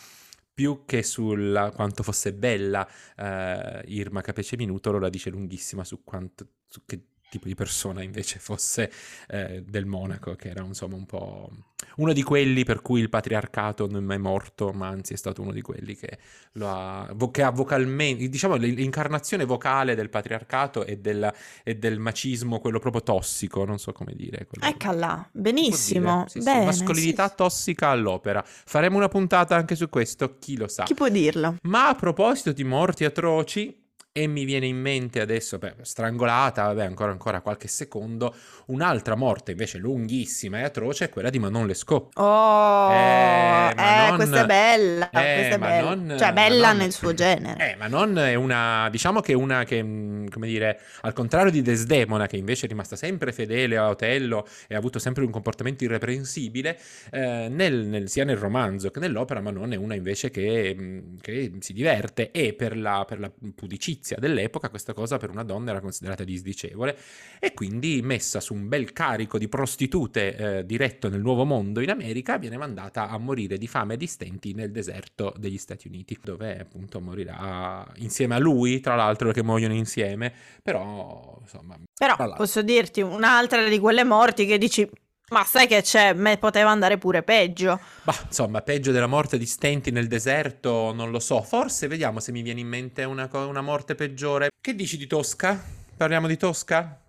più 0.55 0.85
che 0.87 1.03
su 1.03 1.35
quanto 1.75 2.03
fosse 2.05 2.33
bella 2.33 2.89
uh, 3.17 3.83
Irma 3.87 4.21
Capece 4.21 4.57
Minutolo, 4.57 5.01
la 5.01 5.09
dice 5.09 5.29
lunghissima 5.29 5.83
su, 5.83 6.05
quanto, 6.05 6.47
su 6.69 6.83
che 6.87 7.09
tipo 7.35 7.49
di 7.49 7.55
persona 7.55 8.03
invece 8.03 8.39
fosse 8.41 8.91
eh, 9.29 9.63
del 9.67 9.87
Monaco, 9.87 10.35
che 10.35 10.49
era 10.51 10.63
insomma 10.63 10.97
un 10.97 11.07
po' 11.07 11.51
uno 11.97 12.13
di 12.13 12.23
quelli 12.23 12.65
per 12.65 12.81
cui 12.83 13.01
il 13.01 13.09
patriarcato 13.09 13.89
non 13.89 14.11
è 14.11 14.17
morto, 14.17 14.73
ma 14.73 14.89
anzi 14.89 15.13
è 15.13 15.17
stato 15.17 15.43
uno 15.43 15.53
di 15.53 15.61
quelli 15.61 15.95
che, 15.95 16.19
lo 16.53 16.69
ha, 16.69 17.15
che 17.31 17.43
ha 17.43 17.51
vocalmente, 17.51 18.29
diciamo 18.29 18.55
l'incarnazione 18.57 19.45
vocale 19.45 19.95
del 19.95 20.09
patriarcato 20.09 20.85
e 20.85 20.99
del, 20.99 21.33
e 21.63 21.77
del, 21.77 21.99
macismo, 21.99 22.59
quello 22.59 22.79
proprio 22.79 23.03
tossico, 23.03 23.65
non 23.65 23.79
so 23.79 23.93
come 23.93 24.15
dire. 24.15 24.47
Eccola, 24.61 25.29
benissimo, 25.33 26.25
sì, 26.29 26.41
Bene, 26.41 26.73
sì, 26.73 26.83
mascolinità 26.83 27.29
sì. 27.29 27.35
tossica 27.37 27.89
all'opera. 27.89 28.43
Faremo 28.45 28.97
una 28.97 29.09
puntata 29.09 29.57
anche 29.57 29.75
su 29.75 29.89
questo, 29.89 30.39
chi 30.39 30.57
lo 30.57 30.69
sa. 30.69 30.85
Chi 30.85 30.95
può 30.95 31.09
dirlo? 31.09 31.57
Ma 31.63 31.89
a 31.89 31.95
proposito 31.95 32.53
di 32.53 32.65
morti 32.65 33.05
atroci, 33.05 33.84
e 34.17 34.29
mi 34.29 34.45
viene 34.45 34.67
in 34.67 34.77
mente 34.77 35.21
adesso, 35.21 35.59
beh, 35.59 35.75
strangolata, 35.81 36.67
vabbè, 36.67 36.85
ancora, 36.85 37.11
ancora 37.11 37.41
qualche 37.41 37.67
secondo, 37.67 38.33
un'altra 38.67 39.17
morte 39.17 39.51
invece 39.51 39.79
lunghissima 39.79 40.61
e 40.61 40.63
atroce 40.63 41.07
è 41.07 41.09
quella 41.09 41.31
di 41.31 41.41
Manon 41.41 41.67
Lescaut. 41.67 42.17
Oh, 42.17 42.93
eh, 42.93 43.71
eh 43.71 43.75
Manon, 43.75 44.13
eh 44.13 44.15
questa 44.15 44.43
è 44.45 44.47
bella, 44.47 45.11
eh, 45.11 45.11
questa 45.11 45.55
è 45.57 45.59
bella. 45.59 45.89
Manon, 45.97 46.17
cioè 46.17 46.33
bella 46.33 46.67
Manon, 46.69 46.77
nel 46.77 46.93
suo 46.93 47.13
genere. 47.13 47.73
Eh, 47.73 47.75
Manon 47.75 48.17
è 48.19 48.35
una, 48.37 48.89
diciamo 48.89 49.19
che 49.19 49.33
è 49.33 49.35
una 49.35 49.65
che, 49.65 49.83
mm, 49.83 50.29
come 50.29 50.47
dire, 50.47 50.79
al 51.01 51.13
contrario 51.13 51.51
di 51.51 51.63
Desdemona, 51.63 52.29
che 52.29 52.37
invece 52.37 52.67
è 52.67 52.69
rimasta 52.69 52.95
sempre 52.95 53.33
fedele 53.33 53.77
a 53.77 53.89
Otello 53.89 54.47
e 54.69 54.77
ha 54.77 54.79
avuto 54.79 55.01
sempre 55.01 55.25
un 55.25 55.33
comportamento 55.33 55.83
irreprensibile, 55.83 56.79
eh, 57.11 57.49
nel, 57.51 57.85
nel, 57.87 58.09
sia 58.09 58.23
nel 58.23 58.37
romanzo 58.37 58.93
che 58.93 59.01
nell'opera, 59.01 59.41
Manon 59.41 59.73
è 59.73 59.77
una 59.77 59.97
invece 59.97 60.31
che, 60.31 60.73
mm, 60.79 61.17
che 61.21 61.55
si 61.59 61.73
diverte 61.73 62.31
e 62.31 62.55
per 62.55 62.77
la, 62.77 63.05
per 63.05 63.19
la 63.19 63.33
pudicizia 63.57 64.03
giustizia 64.05 64.17
dell'epoca 64.19 64.69
questa 64.69 64.93
cosa 64.93 65.17
per 65.17 65.31
una 65.31 65.43
donna 65.43 65.71
era 65.71 65.81
considerata 65.81 66.23
disdicevole 66.23 66.97
e 67.41 67.55
quindi 67.55 68.03
messa 68.03 68.41
su 68.41 68.53
un 68.53 68.69
bel 68.69 68.93
carico 68.93 69.39
di 69.39 69.49
prostitute 69.49 70.37
eh, 70.37 70.67
diretto 70.67 71.09
nel 71.09 71.21
nuovo 71.21 71.45
mondo 71.45 71.81
in 71.81 71.91
America 71.91 72.37
viene 72.37 72.59
mandata 72.59 73.09
a 73.09 73.17
morire 73.17 73.57
di 73.57 73.67
fame 73.67 73.95
e 73.95 73.97
di 73.97 74.07
stenti 74.07 74.53
nel 74.53 74.71
deserto 74.71 75.33
degli 75.39 75.57
Stati 75.57 75.89
Uniti 75.89 76.19
dove 76.23 76.61
appunto 76.61 77.01
morirà 77.01 77.87
insieme 77.97 78.35
a 78.35 78.39
lui 78.39 78.81
tra 78.81 78.95
l'altro 78.95 79.33
che 79.33 79.43
muoiono 79.43 79.75
insieme. 79.75 80.33
Però 80.63 81.39
insomma 81.41 81.79
però 81.97 82.17
posso 82.35 82.63
dirti 82.63 83.01
un'altra 83.01 83.67
di 83.67 83.79
quelle 83.79 84.05
morti 84.05 84.45
che 84.47 84.59
dici 84.59 84.89
ma 85.31 85.45
sai 85.45 85.67
che 85.67 85.83
c'è? 85.83 86.13
Me 86.13 86.37
poteva 86.37 86.71
andare 86.71 86.99
pure 86.99 87.23
peggio. 87.23 87.81
Bah, 88.03 88.19
insomma, 88.27 88.61
peggio 88.63 88.93
della 88.93 89.07
morte 89.07 89.39
di 89.39 89.47
stenti 89.47 89.91
nel 89.91 90.07
deserto, 90.07 90.93
non 90.93 91.11
lo 91.11 91.19
so. 91.19 91.43
Forse 91.43 91.87
vediamo 91.87 92.21
se 92.21 92.33
mi 92.33 92.43
viene 92.43 92.61
in 92.61 92.69
mente 92.69 93.05
una, 93.05 93.29
una 93.33 93.63
morte 93.63 93.95
peggiore. 93.95 94.51
Che 94.61 94.75
dici 94.75 94.97
di 94.97 95.07
Tosca? 95.07 95.63
Parliamo 95.97 96.27
di 96.27 96.37
Tosca? 96.37 97.01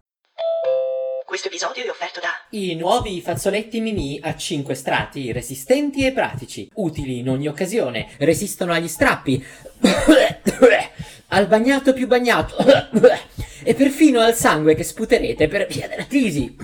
Questo 1.26 1.48
episodio 1.48 1.84
è 1.84 1.90
offerto 1.90 2.20
da 2.22 2.30
i 2.52 2.76
nuovi 2.76 3.20
fazzoletti 3.20 3.82
Mimi 3.82 4.20
a 4.22 4.38
5 4.38 4.74
strati, 4.76 5.34
resistenti 5.34 6.06
e 6.06 6.14
pratici, 6.14 6.70
utili 6.76 7.18
in 7.20 7.30
ogni 7.30 7.48
occasione, 7.48 8.08
resistono 8.20 8.72
agli 8.72 8.88
strappi, 8.88 9.44
al 11.30 11.48
bagnato 11.48 11.92
più 11.92 12.08
bagnato 12.08 12.56
e 13.64 13.74
perfino 13.74 14.22
al 14.22 14.36
sangue 14.36 14.76
che 14.76 14.84
sputerete 14.84 15.50
per 15.50 15.68
via 15.68 15.90
della 15.90 16.08
crisi. 16.08 16.56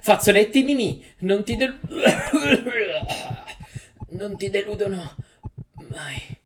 Fazzoletti 0.00 0.62
Mimì, 0.62 1.04
non 1.20 1.44
ti 1.44 1.56
del... 1.56 1.78
non 4.10 4.36
ti 4.36 4.50
deludono 4.50 5.14
mai. 5.90 6.42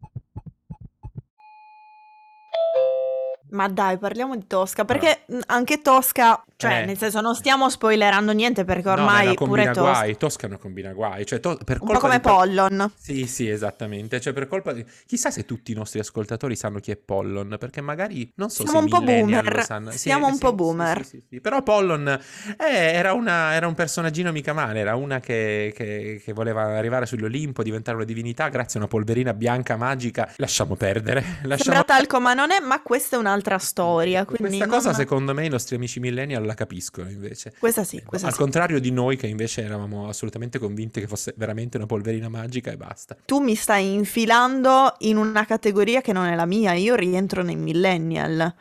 Ma 3.50 3.68
dai, 3.68 3.98
parliamo 3.98 4.36
di 4.36 4.46
Tosca, 4.46 4.84
perché 4.84 5.24
anche 5.46 5.80
Tosca, 5.80 6.44
cioè, 6.58 6.82
eh. 6.82 6.84
nel 6.84 6.98
senso, 6.98 7.20
non 7.20 7.34
stiamo 7.34 7.70
spoilerando 7.70 8.32
niente 8.32 8.64
perché 8.64 8.88
ormai 8.88 9.26
no, 9.26 9.34
pure 9.34 9.66
Tosca... 9.66 9.80
guai, 9.80 10.16
Tosca 10.16 10.48
non 10.48 10.58
combina 10.58 10.92
guai, 10.92 11.24
cioè, 11.24 11.40
to- 11.40 11.58
per 11.64 11.78
un 11.80 11.88
po' 11.88 11.98
come 11.98 12.20
Pollon. 12.20 12.92
Sì, 12.96 13.26
sì, 13.26 13.48
esattamente, 13.48 14.20
cioè 14.20 14.32
per 14.32 14.46
colpa 14.46 14.72
di... 14.72 14.84
Chissà 15.06 15.30
se 15.30 15.44
tutti 15.44 15.72
i 15.72 15.74
nostri 15.74 15.98
ascoltatori 15.98 16.56
sanno 16.56 16.78
chi 16.78 16.90
è 16.90 16.96
Pollon, 16.96 17.56
perché 17.58 17.80
magari, 17.80 18.30
non 18.36 18.50
so 18.50 18.64
Siamo 18.66 18.78
se 18.78 18.84
un 18.84 18.90
po' 18.90 19.00
boomer, 19.00 19.64
sanno. 19.64 19.90
siamo 19.90 20.26
sì, 20.26 20.30
un 20.30 20.36
sì, 20.36 20.44
po' 20.44 20.52
boomer. 20.52 21.04
Sì, 21.04 21.40
Però 21.40 21.62
Pollon 21.62 22.08
eh, 22.08 22.66
era, 22.66 23.12
una, 23.12 23.54
era, 23.54 23.66
un 23.66 23.74
personaggino 23.74 24.32
mica 24.32 24.52
male, 24.52 24.80
era 24.80 24.96
una 24.96 25.20
che, 25.20 25.72
che, 25.74 26.20
che 26.22 26.32
voleva 26.32 26.76
arrivare 26.76 27.06
sull'Olimpo, 27.06 27.62
diventare 27.62 27.96
una 27.96 28.06
divinità 28.06 28.48
grazie 28.48 28.78
a 28.78 28.82
una 28.82 28.90
polverina 28.90 29.32
bianca 29.32 29.76
magica. 29.76 30.30
Lasciamo 30.36 30.74
perdere. 30.76 31.20
Lasciamo... 31.42 31.56
Sembra 31.76 31.84
talco, 31.84 32.20
ma 32.20 32.34
non 32.34 32.50
è, 32.50 32.60
ma 32.60 32.80
questa 32.82 33.16
è 33.16 33.18
un'altra 33.18 33.58
storia 33.58 33.76
storia. 33.78 34.24
Questa 34.24 34.48
non... 34.48 34.68
cosa, 34.68 34.92
secondo 34.92 35.34
me, 35.34 35.44
i 35.44 35.48
nostri 35.48 35.76
amici 35.76 36.00
millennial 36.00 36.47
la 36.48 36.54
capiscono 36.54 37.08
invece. 37.08 37.52
Questa 37.58 37.84
sì, 37.84 38.02
questa 38.02 38.26
Al 38.26 38.32
sì. 38.32 38.38
contrario 38.40 38.80
di 38.80 38.90
noi, 38.90 39.16
che 39.16 39.28
invece 39.28 39.62
eravamo 39.62 40.08
assolutamente 40.08 40.58
convinti 40.58 41.00
che 41.00 41.06
fosse 41.06 41.34
veramente 41.36 41.76
una 41.76 41.86
polverina 41.86 42.28
magica 42.28 42.72
e 42.72 42.76
basta. 42.76 43.16
Tu 43.24 43.38
mi 43.38 43.54
stai 43.54 43.92
infilando 43.92 44.94
in 45.00 45.16
una 45.16 45.44
categoria 45.44 46.00
che 46.00 46.12
non 46.12 46.26
è 46.26 46.34
la 46.34 46.46
mia. 46.46 46.72
Io 46.72 46.96
rientro 46.96 47.42
nei 47.42 47.56
millennial. 47.56 48.52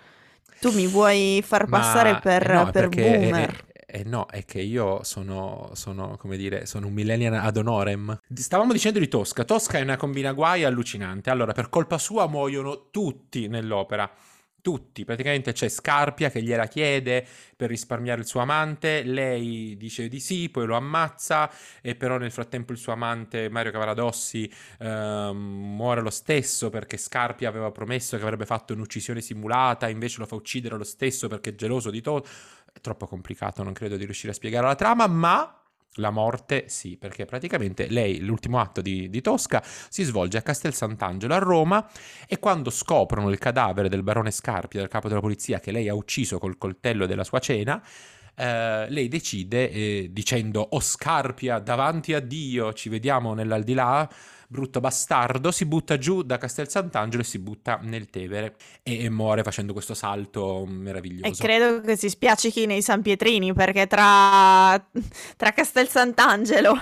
Tu 0.60 0.72
mi 0.72 0.88
vuoi 0.88 1.44
far 1.46 1.68
passare 1.68 2.14
Ma, 2.14 2.20
per, 2.20 2.50
eh 2.50 2.54
no, 2.54 2.72
per 2.72 2.90
boomer. 2.90 3.66
Eh 3.90 4.04
no, 4.04 4.26
è 4.26 4.44
che 4.44 4.60
io 4.60 5.02
sono, 5.04 5.72
sono, 5.74 6.18
come 6.18 6.36
dire, 6.36 6.66
sono 6.66 6.88
un 6.88 6.94
millennial 6.94 7.36
ad 7.36 7.56
honorem. 7.56 8.20
Stavamo 8.34 8.74
dicendo 8.74 9.00
di 9.00 9.08
Tosca. 9.08 9.46
Tosca 9.46 9.78
è 9.78 9.82
una 9.82 9.96
combina 9.96 10.34
guai 10.34 10.66
allucinante. 10.66 11.30
Allora, 11.30 11.54
per 11.54 11.70
colpa 11.70 11.98
sua 11.98 12.28
muoiono 12.28 12.90
tutti 12.92 13.48
nell'opera 13.48 14.12
tutti, 14.62 15.06
praticamente 15.06 15.54
c'è 15.54 15.70
Scarpia 15.70 16.30
che 16.30 16.42
gliela 16.42 16.68
chiede 16.68 17.26
per 17.56 17.70
risparmiare 17.70 18.22
il 18.22 18.28
suo 18.28 18.42
amante, 18.42 19.04
lei 19.04 19.76
dice 19.78 20.08
di 20.08 20.20
sì, 20.20 20.50
poi 20.50 20.66
lo 20.66 20.76
ammazza 20.76 21.50
e 21.82 21.96
però 21.96 22.18
nel 22.18 22.32
frattempo 22.32 22.72
il 22.72 22.78
suo 22.78 22.94
amante 22.94 23.50
Mario 23.50 23.72
Cavaradossi 23.72 24.52
ehm, 24.80 25.38
muore 25.38 26.02
lo 26.02 26.10
stesso 26.10 26.70
perché 26.70 26.98
Scarpia 26.98 27.50
aveva 27.50 27.72
promesso 27.72 28.18
che 28.18 28.24
avrebbe 28.24 28.46
fatto 28.46 28.74
un'uccisione 28.74 29.22
simulata, 29.22 29.88
invece 29.90 30.20
lo 30.20 30.26
fa 30.26 30.36
uccidere 30.36 30.78
lo 30.78 30.84
stesso 30.84 31.28
perché 31.28 31.52
è 31.52 31.56
geloso 31.56 31.90
di 31.90 32.02
tutto. 32.02 32.28
È 32.72 32.80
troppo 32.80 33.08
complicato, 33.08 33.64
non 33.64 33.74
credo 33.74 33.98
di 33.98 34.06
riuscire 34.06 34.32
a 34.32 34.36
spiegare 34.36 34.68
la 34.68 34.76
trama, 34.76 35.08
ma 35.08 35.67
la 35.98 36.10
morte 36.10 36.66
sì, 36.68 36.98
perché 36.98 37.26
praticamente 37.26 37.88
lei, 37.90 38.20
l'ultimo 38.20 38.60
atto 38.60 38.82
di, 38.82 39.10
di, 39.10 39.22
Tosca, 39.22 39.64
si 39.64 40.04
svolge 40.04 40.38
a 40.38 40.42
Castel 40.42 40.74
Sant'Angelo 40.74 41.34
a 41.34 41.40
Roma 41.40 41.88
e 42.28 42.40
quando 42.40 42.70
scoprono 42.70 43.30
il 43.30 43.38
cadavere 43.38 43.90
del 43.90 44.04
barone 44.04 44.32
Scarpia, 44.32 44.80
del 44.80 44.90
capo 44.90 45.08
della 45.08 45.20
polizia, 45.22 45.60
che 45.60 45.72
lei 45.72 45.88
ha 45.90 45.94
ucciso 45.94 46.40
col 46.40 46.58
coltello 46.58 47.06
della 47.06 47.24
sua 47.24 47.40
cena, 47.40 47.82
eh, 48.40 48.86
lei 48.90 49.08
decide, 49.08 49.72
eh, 49.72 50.10
dicendo, 50.12 50.62
oh 50.62 50.80
Scarpia, 50.80 51.60
davanti 51.60 52.14
a 52.14 52.20
Dio, 52.20 52.72
ci 52.74 52.88
vediamo 52.90 53.34
nell'aldilà, 53.34 54.08
brutto 54.50 54.80
bastardo, 54.80 55.52
si 55.52 55.66
butta 55.66 55.98
giù 55.98 56.22
da 56.22 56.38
Castel 56.38 56.70
Sant'Angelo 56.70 57.22
e 57.22 57.26
si 57.26 57.38
butta 57.38 57.80
nel 57.82 58.10
Tevere 58.10 58.56
e, 58.82 59.04
e 59.04 59.10
muore 59.10 59.44
facendo 59.44 59.74
questo 59.74 59.94
salto 59.94 60.66
meraviglioso. 60.66 61.28
E 61.28 61.36
credo 61.36 61.82
che 61.82 61.98
si 61.98 62.08
spiacichi 62.08 62.66
nei 62.66 62.82
San 62.82 63.02
Pietrini 63.02 63.54
perché 63.54 63.88
tra, 63.88 64.82
tra 65.36 65.52
Castel 65.52 65.90
Sant'Angelo 65.90 66.78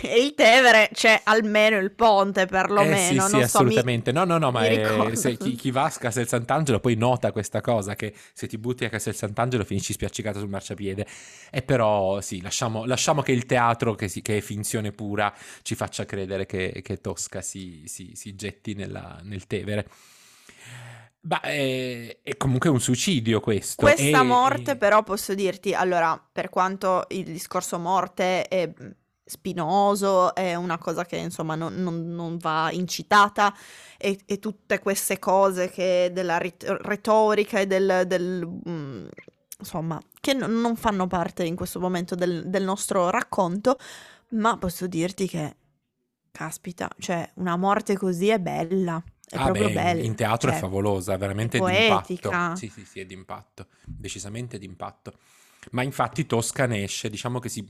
e 0.00 0.18
il 0.18 0.34
Tevere 0.34 0.88
c'è 0.94 1.20
almeno 1.24 1.76
il 1.76 1.92
ponte 1.92 2.46
perlomeno. 2.46 2.94
Eh 2.94 2.98
sì, 2.98 3.20
sì, 3.20 3.28
so, 3.28 3.36
assolutamente. 3.36 4.10
Mi, 4.10 4.18
no, 4.18 4.24
no, 4.24 4.38
no, 4.38 4.50
ma 4.50 4.64
è, 4.64 5.14
se, 5.14 5.36
chi, 5.36 5.56
chi, 5.56 5.70
va 5.70 5.84
a 5.84 5.90
Castel 5.90 6.26
Sant'Angelo 6.26 6.80
poi 6.80 6.94
nota 6.94 7.32
questa 7.32 7.60
cosa 7.60 7.94
che 7.94 8.14
se 8.32 8.46
ti 8.46 8.56
butti 8.56 8.86
a 8.86 8.88
Castel 8.88 9.14
Sant'Angelo 9.14 9.64
finisci 9.64 9.92
spiaccicato 9.92 10.38
sul 10.38 10.48
marciapiede. 10.48 11.06
E 11.50 11.60
però 11.60 12.22
sì, 12.22 12.40
lasciamo, 12.40 12.86
lasciamo 12.86 13.20
che 13.20 13.32
il 13.32 13.44
teatro, 13.44 13.94
che, 13.94 14.08
si, 14.08 14.22
che, 14.22 14.38
è 14.38 14.40
finzione 14.40 14.90
pura, 14.92 15.32
ci 15.60 15.74
faccia 15.74 16.06
credere 16.06 16.46
che, 16.46 16.80
che 16.82 16.93
Tosca 17.00 17.40
si, 17.40 17.84
si, 17.86 18.12
si 18.14 18.34
getti 18.34 18.74
nella, 18.74 19.20
nel 19.22 19.46
Tevere. 19.46 19.88
Beh, 21.20 21.40
è, 21.40 22.18
è, 22.22 22.36
comunque 22.36 22.68
un 22.68 22.80
suicidio 22.80 23.40
questo. 23.40 23.82
Questa 23.82 24.20
e, 24.20 24.22
morte, 24.22 24.72
e... 24.72 24.76
però, 24.76 25.02
posso 25.02 25.34
dirti, 25.34 25.72
allora, 25.72 26.22
per 26.30 26.50
quanto 26.50 27.06
il 27.08 27.24
discorso 27.24 27.78
morte 27.78 28.46
è 28.46 28.70
spinoso, 29.24 30.34
è 30.34 30.54
una 30.54 30.76
cosa 30.76 31.06
che 31.06 31.16
insomma 31.16 31.54
non, 31.54 31.76
non, 31.76 32.14
non 32.14 32.36
va 32.36 32.70
incitata 32.70 33.54
e, 33.96 34.18
e, 34.26 34.38
tutte 34.38 34.78
queste 34.80 35.18
cose 35.18 35.70
che 35.70 36.10
della 36.12 36.36
rit- 36.36 36.76
retorica 36.82 37.58
e 37.58 37.66
del, 37.66 38.04
del 38.06 38.46
mm, 38.68 39.06
insomma, 39.58 39.98
che 40.20 40.34
n- 40.34 40.60
non 40.60 40.76
fanno 40.76 41.06
parte 41.06 41.44
in 41.44 41.56
questo 41.56 41.80
momento 41.80 42.14
del, 42.14 42.48
del 42.48 42.64
nostro 42.64 43.08
racconto, 43.08 43.78
ma 44.30 44.58
posso 44.58 44.86
dirti 44.86 45.26
che 45.26 45.56
Caspita, 46.36 46.90
cioè 46.98 47.30
una 47.34 47.56
morte 47.56 47.96
così 47.96 48.28
è 48.28 48.40
bella. 48.40 49.00
È 49.24 49.36
ah 49.36 49.44
proprio 49.44 49.68
beh, 49.68 49.72
bella. 49.72 50.02
In 50.02 50.16
teatro 50.16 50.48
cioè, 50.48 50.58
è 50.58 50.60
favolosa, 50.60 51.16
veramente 51.16 51.58
è 51.58 51.60
d'impatto. 51.60 52.56
Sì, 52.56 52.68
sì, 52.68 52.84
sì, 52.84 52.98
è 52.98 53.04
d'impatto, 53.04 53.68
decisamente 53.84 54.58
d'impatto. 54.58 55.12
Ma 55.70 55.84
infatti 55.84 56.26
Tosca 56.26 56.66
ne 56.66 56.82
esce, 56.82 57.08
diciamo 57.08 57.38
che 57.38 57.48
si, 57.48 57.64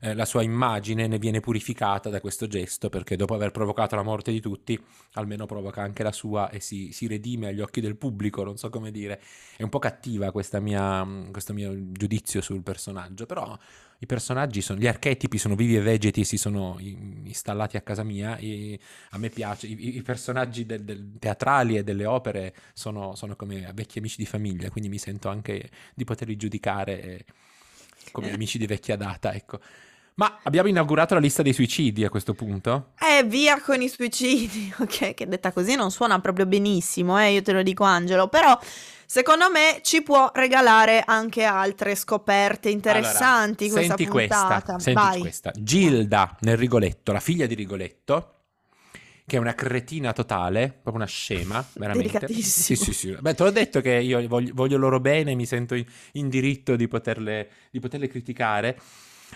eh, 0.00 0.12
la 0.12 0.26
sua 0.26 0.42
immagine 0.42 1.06
ne 1.06 1.18
viene 1.18 1.40
purificata 1.40 2.10
da 2.10 2.20
questo 2.20 2.46
gesto, 2.46 2.90
perché 2.90 3.16
dopo 3.16 3.34
aver 3.34 3.52
provocato 3.52 3.96
la 3.96 4.02
morte 4.02 4.32
di 4.32 4.40
tutti, 4.40 4.78
almeno 5.14 5.46
provoca 5.46 5.80
anche 5.80 6.02
la 6.02 6.12
sua 6.12 6.50
e 6.50 6.60
si, 6.60 6.92
si 6.92 7.06
redime 7.06 7.48
agli 7.48 7.60
occhi 7.60 7.80
del 7.80 7.96
pubblico, 7.96 8.44
non 8.44 8.58
so 8.58 8.68
come 8.68 8.90
dire. 8.90 9.18
È 9.56 9.62
un 9.62 9.70
po' 9.70 9.78
cattiva 9.78 10.30
mia, 10.60 11.08
questo 11.30 11.54
mio 11.54 11.90
giudizio 11.90 12.42
sul 12.42 12.62
personaggio, 12.62 13.24
però 13.24 13.58
i 14.02 14.06
personaggi 14.06 14.62
sono, 14.62 14.80
gli 14.80 14.86
archetipi 14.86 15.36
sono 15.36 15.54
vivi 15.54 15.76
e 15.76 15.80
vegeti, 15.80 16.24
si 16.24 16.38
sono 16.38 16.76
installati 16.78 17.76
a 17.76 17.82
casa 17.82 18.02
mia 18.02 18.36
e 18.38 18.78
a 19.10 19.18
me 19.18 19.28
piace, 19.28 19.66
i, 19.66 19.96
i 19.96 20.02
personaggi 20.02 20.64
del, 20.64 20.84
del 20.84 21.16
teatrali 21.18 21.76
e 21.76 21.84
delle 21.84 22.06
opere 22.06 22.54
sono, 22.72 23.14
sono, 23.14 23.36
come 23.36 23.70
vecchi 23.74 23.98
amici 23.98 24.16
di 24.16 24.24
famiglia, 24.24 24.70
quindi 24.70 24.88
mi 24.88 24.96
sento 24.96 25.28
anche 25.28 25.68
di 25.94 26.04
poterli 26.04 26.36
giudicare 26.36 27.24
come 28.10 28.32
amici 28.32 28.56
di 28.56 28.66
vecchia 28.66 28.96
data, 28.96 29.34
ecco. 29.34 29.60
Ma 30.14 30.40
abbiamo 30.44 30.68
inaugurato 30.68 31.14
la 31.14 31.20
lista 31.20 31.42
dei 31.42 31.52
suicidi 31.52 32.04
a 32.04 32.10
questo 32.10 32.32
punto? 32.32 32.92
Eh, 32.98 33.24
via 33.24 33.60
con 33.60 33.82
i 33.82 33.88
suicidi, 33.88 34.72
ok, 34.80 35.12
che 35.12 35.28
detta 35.28 35.52
così 35.52 35.74
non 35.76 35.90
suona 35.90 36.20
proprio 36.20 36.46
benissimo, 36.46 37.18
eh, 37.20 37.32
io 37.32 37.42
te 37.42 37.52
lo 37.52 37.62
dico 37.62 37.84
Angelo, 37.84 38.28
però 38.28 38.58
secondo 39.10 39.50
me 39.50 39.80
ci 39.82 40.02
può 40.02 40.30
regalare 40.32 41.02
anche 41.04 41.42
altre 41.42 41.96
scoperte 41.96 42.70
interessanti 42.70 43.64
allora, 43.64 43.80
questa 43.80 43.96
senti 43.96 44.08
puntata. 44.08 44.60
Questa, 44.60 44.78
senti 44.78 45.00
Vai. 45.00 45.20
questa, 45.20 45.52
Gilda 45.56 46.36
nel 46.42 46.56
Rigoletto, 46.56 47.10
la 47.10 47.18
figlia 47.18 47.46
di 47.46 47.54
Rigoletto, 47.54 48.34
che 49.26 49.34
è 49.36 49.40
una 49.40 49.56
cretina 49.56 50.12
totale, 50.12 50.68
proprio 50.68 50.94
una 50.94 51.06
scema, 51.06 51.66
veramente. 51.74 52.28
Sì, 52.34 52.76
sì, 52.76 52.92
sì. 52.92 53.16
Beh, 53.18 53.34
te 53.34 53.42
l'ho 53.42 53.50
detto 53.50 53.80
che 53.80 53.94
io 53.94 54.24
voglio, 54.28 54.52
voglio 54.54 54.78
loro 54.78 55.00
bene, 55.00 55.34
mi 55.34 55.44
sento 55.44 55.74
in, 55.74 55.84
in 56.12 56.28
diritto 56.28 56.76
di 56.76 56.86
poterle, 56.86 57.50
di 57.72 57.80
poterle 57.80 58.06
criticare. 58.06 58.78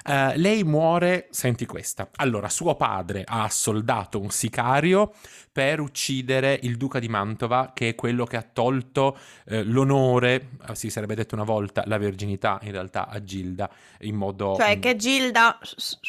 Uh, 0.06 0.32
lei 0.36 0.64
muore, 0.64 1.28
senti 1.30 1.66
questa. 1.66 2.08
Allora, 2.16 2.48
suo 2.48 2.74
padre 2.74 3.22
ha 3.24 3.44
assoldato 3.44 4.20
un 4.20 4.30
sicario 4.30 5.12
per 5.52 5.80
uccidere 5.80 6.58
il 6.62 6.76
duca 6.76 6.98
di 6.98 7.08
Mantova, 7.08 7.70
che 7.72 7.90
è 7.90 7.94
quello 7.94 8.24
che 8.24 8.36
ha 8.36 8.42
tolto 8.42 9.16
uh, 9.46 9.62
l'onore, 9.64 10.50
uh, 10.68 10.74
si 10.74 10.90
sarebbe 10.90 11.14
detto 11.14 11.34
una 11.36 11.44
volta, 11.44 11.84
la 11.86 11.96
verginità 11.96 12.58
in 12.62 12.72
realtà 12.72 13.08
a 13.08 13.22
Gilda, 13.22 13.70
in 14.00 14.16
modo... 14.16 14.56
Cioè 14.56 14.78
che 14.78 14.96
Gilda... 14.96 15.58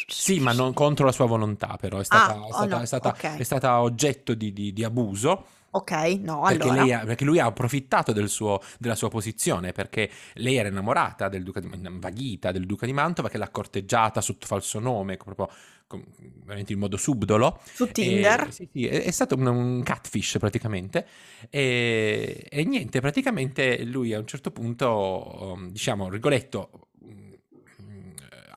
Sì, 0.07 0.39
ma 0.39 0.51
non 0.51 0.73
contro 0.73 1.05
la 1.05 1.11
sua 1.11 1.25
volontà, 1.25 1.77
però 1.79 1.99
è 1.99 2.03
stata, 2.03 2.33
ah, 2.33 2.45
è 2.45 2.51
stata, 2.51 2.63
oh 2.63 2.77
no. 2.77 2.81
è 2.81 2.85
stata, 2.85 3.09
okay. 3.09 3.37
è 3.37 3.43
stata 3.43 3.81
oggetto 3.81 4.33
di, 4.33 4.51
di, 4.51 4.73
di 4.73 4.83
abuso. 4.83 5.45
Ok, 5.75 5.91
no, 6.21 6.43
perché, 6.47 6.69
allora. 6.69 7.01
ha, 7.01 7.05
perché 7.05 7.25
lui 7.25 7.37
ha 7.37 7.45
approfittato 7.45 8.13
del 8.13 8.29
suo, 8.29 8.61
della 8.79 8.95
sua 8.95 9.09
posizione, 9.09 9.73
perché 9.73 10.09
lei 10.35 10.55
era 10.55 10.69
innamorata 10.69 11.27
del 11.27 11.43
duca 11.43 11.59
di 11.59 11.69
invaghita 11.69 12.53
del 12.53 12.65
duca 12.65 12.85
di 12.85 12.93
Mantova, 12.93 13.27
che 13.27 13.37
l'ha 13.37 13.49
corteggiata 13.49 14.21
sotto 14.21 14.45
falso 14.45 14.79
nome, 14.79 15.17
proprio 15.17 15.49
veramente 16.45 16.71
in 16.71 16.79
modo 16.79 16.95
subdolo. 16.95 17.59
Su 17.73 17.91
Tinder? 17.91 18.47
E, 18.47 18.51
sì, 18.51 18.69
sì, 18.71 18.87
è, 18.87 19.03
è, 19.03 19.11
stato 19.11 19.35
un, 19.35 19.45
un 19.47 19.83
catfish 19.83 20.37
praticamente. 20.39 21.05
E, 21.49 22.47
e, 22.49 22.63
niente, 22.63 23.01
praticamente 23.01 23.83
lui 23.83 24.13
a 24.13 24.19
un 24.19 24.27
certo 24.27 24.51
punto, 24.51 25.57
diciamo, 25.71 26.07
Rigoletto 26.07 26.87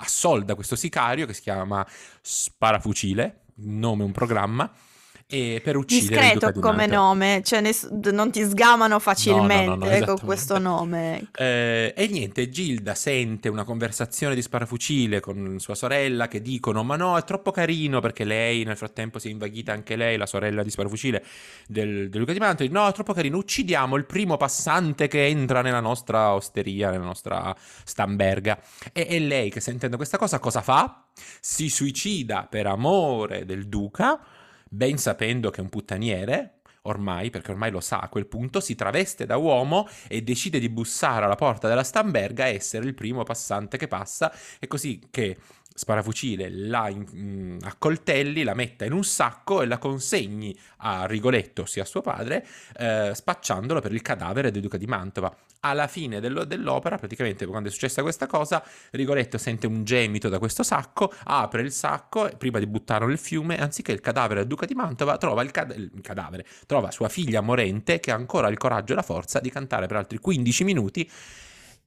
assolda 0.00 0.54
questo 0.54 0.76
sicario 0.76 1.26
che 1.26 1.34
si 1.34 1.40
chiama 1.42 1.84
Sparafucile, 2.20 3.40
nome 3.56 4.04
un 4.04 4.12
programma, 4.12 4.72
e 5.30 5.60
per 5.62 5.76
uccidere 5.76 6.32
Discreto 6.32 6.58
come 6.58 6.86
nome, 6.86 7.42
cioè 7.44 7.60
ness- 7.60 7.90
non 7.90 8.30
ti 8.30 8.42
sgamano 8.44 8.98
facilmente 8.98 9.66
no, 9.66 9.74
no, 9.74 9.98
no, 9.98 10.06
con 10.06 10.20
questo 10.24 10.58
nome. 10.58 11.28
Eh, 11.36 11.92
e 11.94 12.06
niente, 12.06 12.48
Gilda 12.48 12.94
sente 12.94 13.50
una 13.50 13.64
conversazione 13.64 14.34
di 14.34 14.40
sparafucile 14.40 15.20
con 15.20 15.58
sua 15.58 15.74
sorella 15.74 16.28
che 16.28 16.40
dicono 16.40 16.82
ma 16.82 16.96
no, 16.96 17.18
è 17.18 17.24
troppo 17.24 17.50
carino 17.50 18.00
perché 18.00 18.24
lei 18.24 18.64
nel 18.64 18.78
frattempo 18.78 19.18
si 19.18 19.28
è 19.28 19.30
invaghita 19.30 19.70
anche 19.70 19.96
lei, 19.96 20.16
la 20.16 20.24
sorella 20.24 20.62
di 20.62 20.70
sparafucile 20.70 21.22
del, 21.66 22.08
del 22.08 22.20
Luca 22.20 22.32
di 22.32 22.38
Mantoli, 22.38 22.70
no, 22.70 22.88
è 22.88 22.92
troppo 22.92 23.12
carino, 23.12 23.36
uccidiamo 23.36 23.96
il 23.96 24.06
primo 24.06 24.38
passante 24.38 25.08
che 25.08 25.26
entra 25.26 25.60
nella 25.60 25.80
nostra 25.80 26.32
osteria, 26.32 26.90
nella 26.90 27.04
nostra 27.04 27.54
stamberga. 27.84 28.58
E, 28.94 29.06
e 29.10 29.18
lei 29.18 29.50
che 29.50 29.60
sentendo 29.60 29.98
questa 29.98 30.16
cosa 30.16 30.38
cosa 30.38 30.62
fa? 30.62 31.04
Si 31.38 31.68
suicida 31.68 32.46
per 32.48 32.66
amore 32.66 33.44
del 33.44 33.68
duca 33.68 34.18
ben 34.68 34.98
sapendo 34.98 35.50
che 35.50 35.60
è 35.60 35.62
un 35.62 35.68
puttaniere, 35.68 36.60
ormai, 36.82 37.30
perché 37.30 37.50
ormai 37.50 37.70
lo 37.70 37.80
sa 37.80 37.98
a 37.98 38.08
quel 38.08 38.26
punto, 38.26 38.60
si 38.60 38.74
traveste 38.74 39.26
da 39.26 39.36
uomo 39.36 39.88
e 40.08 40.22
decide 40.22 40.58
di 40.58 40.68
bussare 40.68 41.24
alla 41.24 41.34
porta 41.34 41.68
della 41.68 41.84
Stamberga 41.84 42.46
e 42.46 42.54
essere 42.54 42.86
il 42.86 42.94
primo 42.94 43.22
passante 43.24 43.76
che 43.76 43.88
passa, 43.88 44.32
e 44.58 44.66
così 44.66 45.00
che 45.10 45.36
sparafucile 45.78 46.50
la 46.50 46.88
in, 46.88 47.06
in, 47.12 47.58
accoltelli, 47.62 48.42
la 48.42 48.54
metta 48.54 48.84
in 48.84 48.92
un 48.92 49.04
sacco 49.04 49.62
e 49.62 49.66
la 49.66 49.78
consegni 49.78 50.56
a 50.78 51.06
Rigoletto, 51.06 51.62
ossia 51.62 51.82
a 51.82 51.86
suo 51.86 52.00
padre, 52.00 52.44
eh, 52.76 53.12
spacciandolo 53.14 53.80
per 53.80 53.92
il 53.92 54.02
cadavere 54.02 54.50
del 54.50 54.60
duca 54.60 54.76
di 54.76 54.86
Mantova. 54.86 55.32
Alla 55.60 55.86
fine 55.86 56.18
dello, 56.18 56.44
dell'opera, 56.44 56.96
praticamente 56.96 57.46
quando 57.46 57.68
è 57.68 57.72
successa 57.72 58.02
questa 58.02 58.26
cosa, 58.26 58.62
Rigoletto 58.90 59.38
sente 59.38 59.68
un 59.68 59.84
gemito 59.84 60.28
da 60.28 60.40
questo 60.40 60.64
sacco, 60.64 61.12
apre 61.24 61.62
il 61.62 61.70
sacco 61.70 62.28
prima 62.36 62.58
di 62.58 62.66
buttarlo 62.66 63.06
nel 63.06 63.18
fiume, 63.18 63.56
anziché 63.58 63.92
il 63.92 64.00
cadavere 64.00 64.40
del 64.40 64.48
duca 64.48 64.66
di 64.66 64.74
Mantova, 64.74 65.16
trova 65.16 65.42
il, 65.42 65.52
cad- 65.52 65.76
il 65.76 66.00
cadavere, 66.02 66.44
trova 66.66 66.90
sua 66.90 67.08
figlia 67.08 67.40
morente 67.40 68.00
che 68.00 68.10
ha 68.10 68.16
ancora 68.16 68.48
il 68.48 68.56
coraggio 68.56 68.92
e 68.92 68.96
la 68.96 69.02
forza 69.02 69.38
di 69.38 69.50
cantare 69.50 69.86
per 69.86 69.96
altri 69.96 70.18
15 70.18 70.64
minuti 70.64 71.10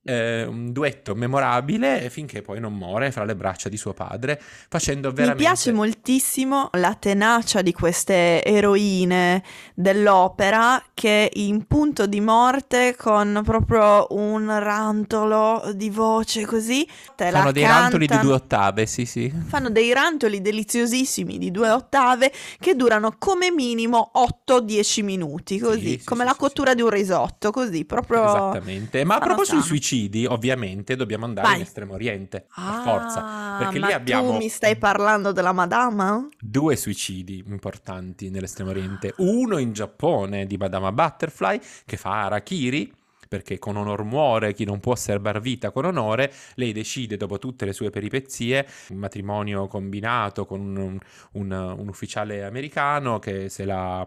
eh, 0.03 0.45
un 0.45 0.71
duetto 0.71 1.13
memorabile 1.13 2.09
finché 2.09 2.41
poi 2.41 2.59
non 2.59 2.73
muore 2.73 3.11
fra 3.11 3.23
le 3.23 3.35
braccia 3.35 3.69
di 3.69 3.77
suo 3.77 3.93
padre, 3.93 4.41
facendo 4.41 5.11
veramente... 5.11 5.43
Mi 5.43 5.47
piace 5.47 5.71
moltissimo 5.71 6.69
la 6.73 6.95
tenacia 6.95 7.61
di 7.61 7.71
queste 7.71 8.43
eroine 8.43 9.43
dell'opera 9.75 10.83
che 10.93 11.29
in 11.33 11.65
punto 11.67 12.07
di 12.07 12.19
morte 12.19 12.95
con 12.97 13.41
proprio 13.43 14.07
un 14.11 14.47
rantolo 14.59 15.71
di 15.75 15.89
voce 15.89 16.45
così 16.45 16.87
te 17.15 17.29
Fanno 17.29 17.51
dei 17.51 17.63
cantano. 17.63 17.81
rantoli 17.81 18.07
di 18.07 18.19
due 18.19 18.33
ottave, 18.33 18.85
sì 18.85 19.05
sì. 19.05 19.31
Fanno 19.47 19.69
dei 19.69 19.93
rantoli 19.93 20.41
deliziosissimi 20.41 21.37
di 21.37 21.51
due 21.51 21.69
ottave 21.69 22.31
che 22.59 22.75
durano 22.75 23.15
come 23.17 23.51
minimo 23.51 24.11
8-10 24.15 25.03
minuti, 25.03 25.59
così, 25.59 25.99
sì, 25.99 26.03
come 26.03 26.21
sì, 26.21 26.27
la 26.27 26.35
cottura 26.35 26.73
di 26.73 26.81
un 26.81 26.89
risotto, 26.89 27.51
così 27.51 27.85
proprio... 27.85 28.25
Esattamente, 28.25 29.03
ma 29.03 29.19
proposito 29.19 29.57
di 29.57 29.61
suicidio 29.61 29.90
suicidi, 29.91 30.25
ovviamente 30.25 30.95
dobbiamo 30.95 31.25
andare 31.25 31.47
Vai. 31.47 31.57
in 31.57 31.63
Estremo 31.63 31.93
Oriente, 31.93 32.45
ah, 32.51 32.71
per 32.71 32.93
forza. 32.93 33.55
Perché 33.59 33.79
lì 33.79 33.91
abbiamo... 33.91 34.31
tu 34.31 34.37
mi 34.37 34.47
stai 34.47 34.77
parlando 34.77 35.31
della 35.33 35.51
Madama? 35.51 36.27
Due 36.39 36.75
suicidi 36.75 37.43
importanti 37.45 38.29
nell'Estremo 38.29 38.69
Oriente. 38.69 39.13
Uno 39.17 39.57
in 39.57 39.73
Giappone 39.73 40.45
di 40.45 40.57
Madama 40.57 40.91
Butterfly, 40.91 41.59
che 41.85 41.97
fa 41.97 42.23
Arakiri, 42.23 42.93
perché 43.27 43.59
con 43.59 43.77
onor 43.77 44.03
muore 44.03 44.53
chi 44.53 44.65
non 44.65 44.79
può 44.79 44.95
serbar 44.95 45.39
vita 45.39 45.71
con 45.71 45.85
onore, 45.85 46.31
lei 46.55 46.73
decide 46.73 47.17
dopo 47.17 47.37
tutte 47.37 47.65
le 47.65 47.73
sue 47.73 47.89
peripezie, 47.89 48.67
un 48.89 48.97
matrimonio 48.97 49.67
combinato 49.67 50.45
con 50.45 50.59
un, 50.59 50.97
un, 51.33 51.75
un 51.77 51.87
ufficiale 51.87 52.43
americano 52.43 53.19
che 53.19 53.47
se 53.47 53.65
la 53.65 54.05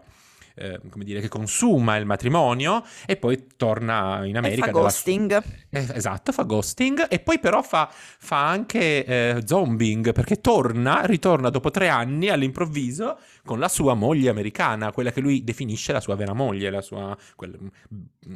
eh, 0.55 0.79
come 0.89 1.03
dire, 1.03 1.19
che 1.19 1.27
consuma 1.27 1.97
il 1.97 2.05
matrimonio 2.05 2.83
e 3.05 3.17
poi 3.17 3.47
torna 3.55 4.25
in 4.25 4.37
America. 4.37 4.67
E 4.67 4.71
fa 4.71 4.79
ghosting. 4.79 5.43
Eh, 5.69 5.87
esatto, 5.93 6.31
fa 6.31 6.43
ghosting 6.43 7.07
e 7.09 7.19
poi 7.19 7.39
però 7.39 7.61
fa, 7.61 7.89
fa 7.91 8.47
anche 8.47 9.05
eh, 9.05 9.41
zombing 9.45 10.13
perché 10.13 10.41
torna, 10.41 11.05
ritorna 11.05 11.49
dopo 11.49 11.71
tre 11.71 11.89
anni 11.89 12.29
all'improvviso 12.29 13.17
con 13.43 13.59
la 13.59 13.67
sua 13.67 13.93
moglie 13.93 14.29
americana, 14.29 14.91
quella 14.91 15.11
che 15.11 15.21
lui 15.21 15.43
definisce 15.43 15.91
la 15.91 16.01
sua 16.01 16.15
vera 16.15 16.33
moglie, 16.33 16.69
la 16.69 16.81
sua, 16.81 17.15
quel, 17.35 17.57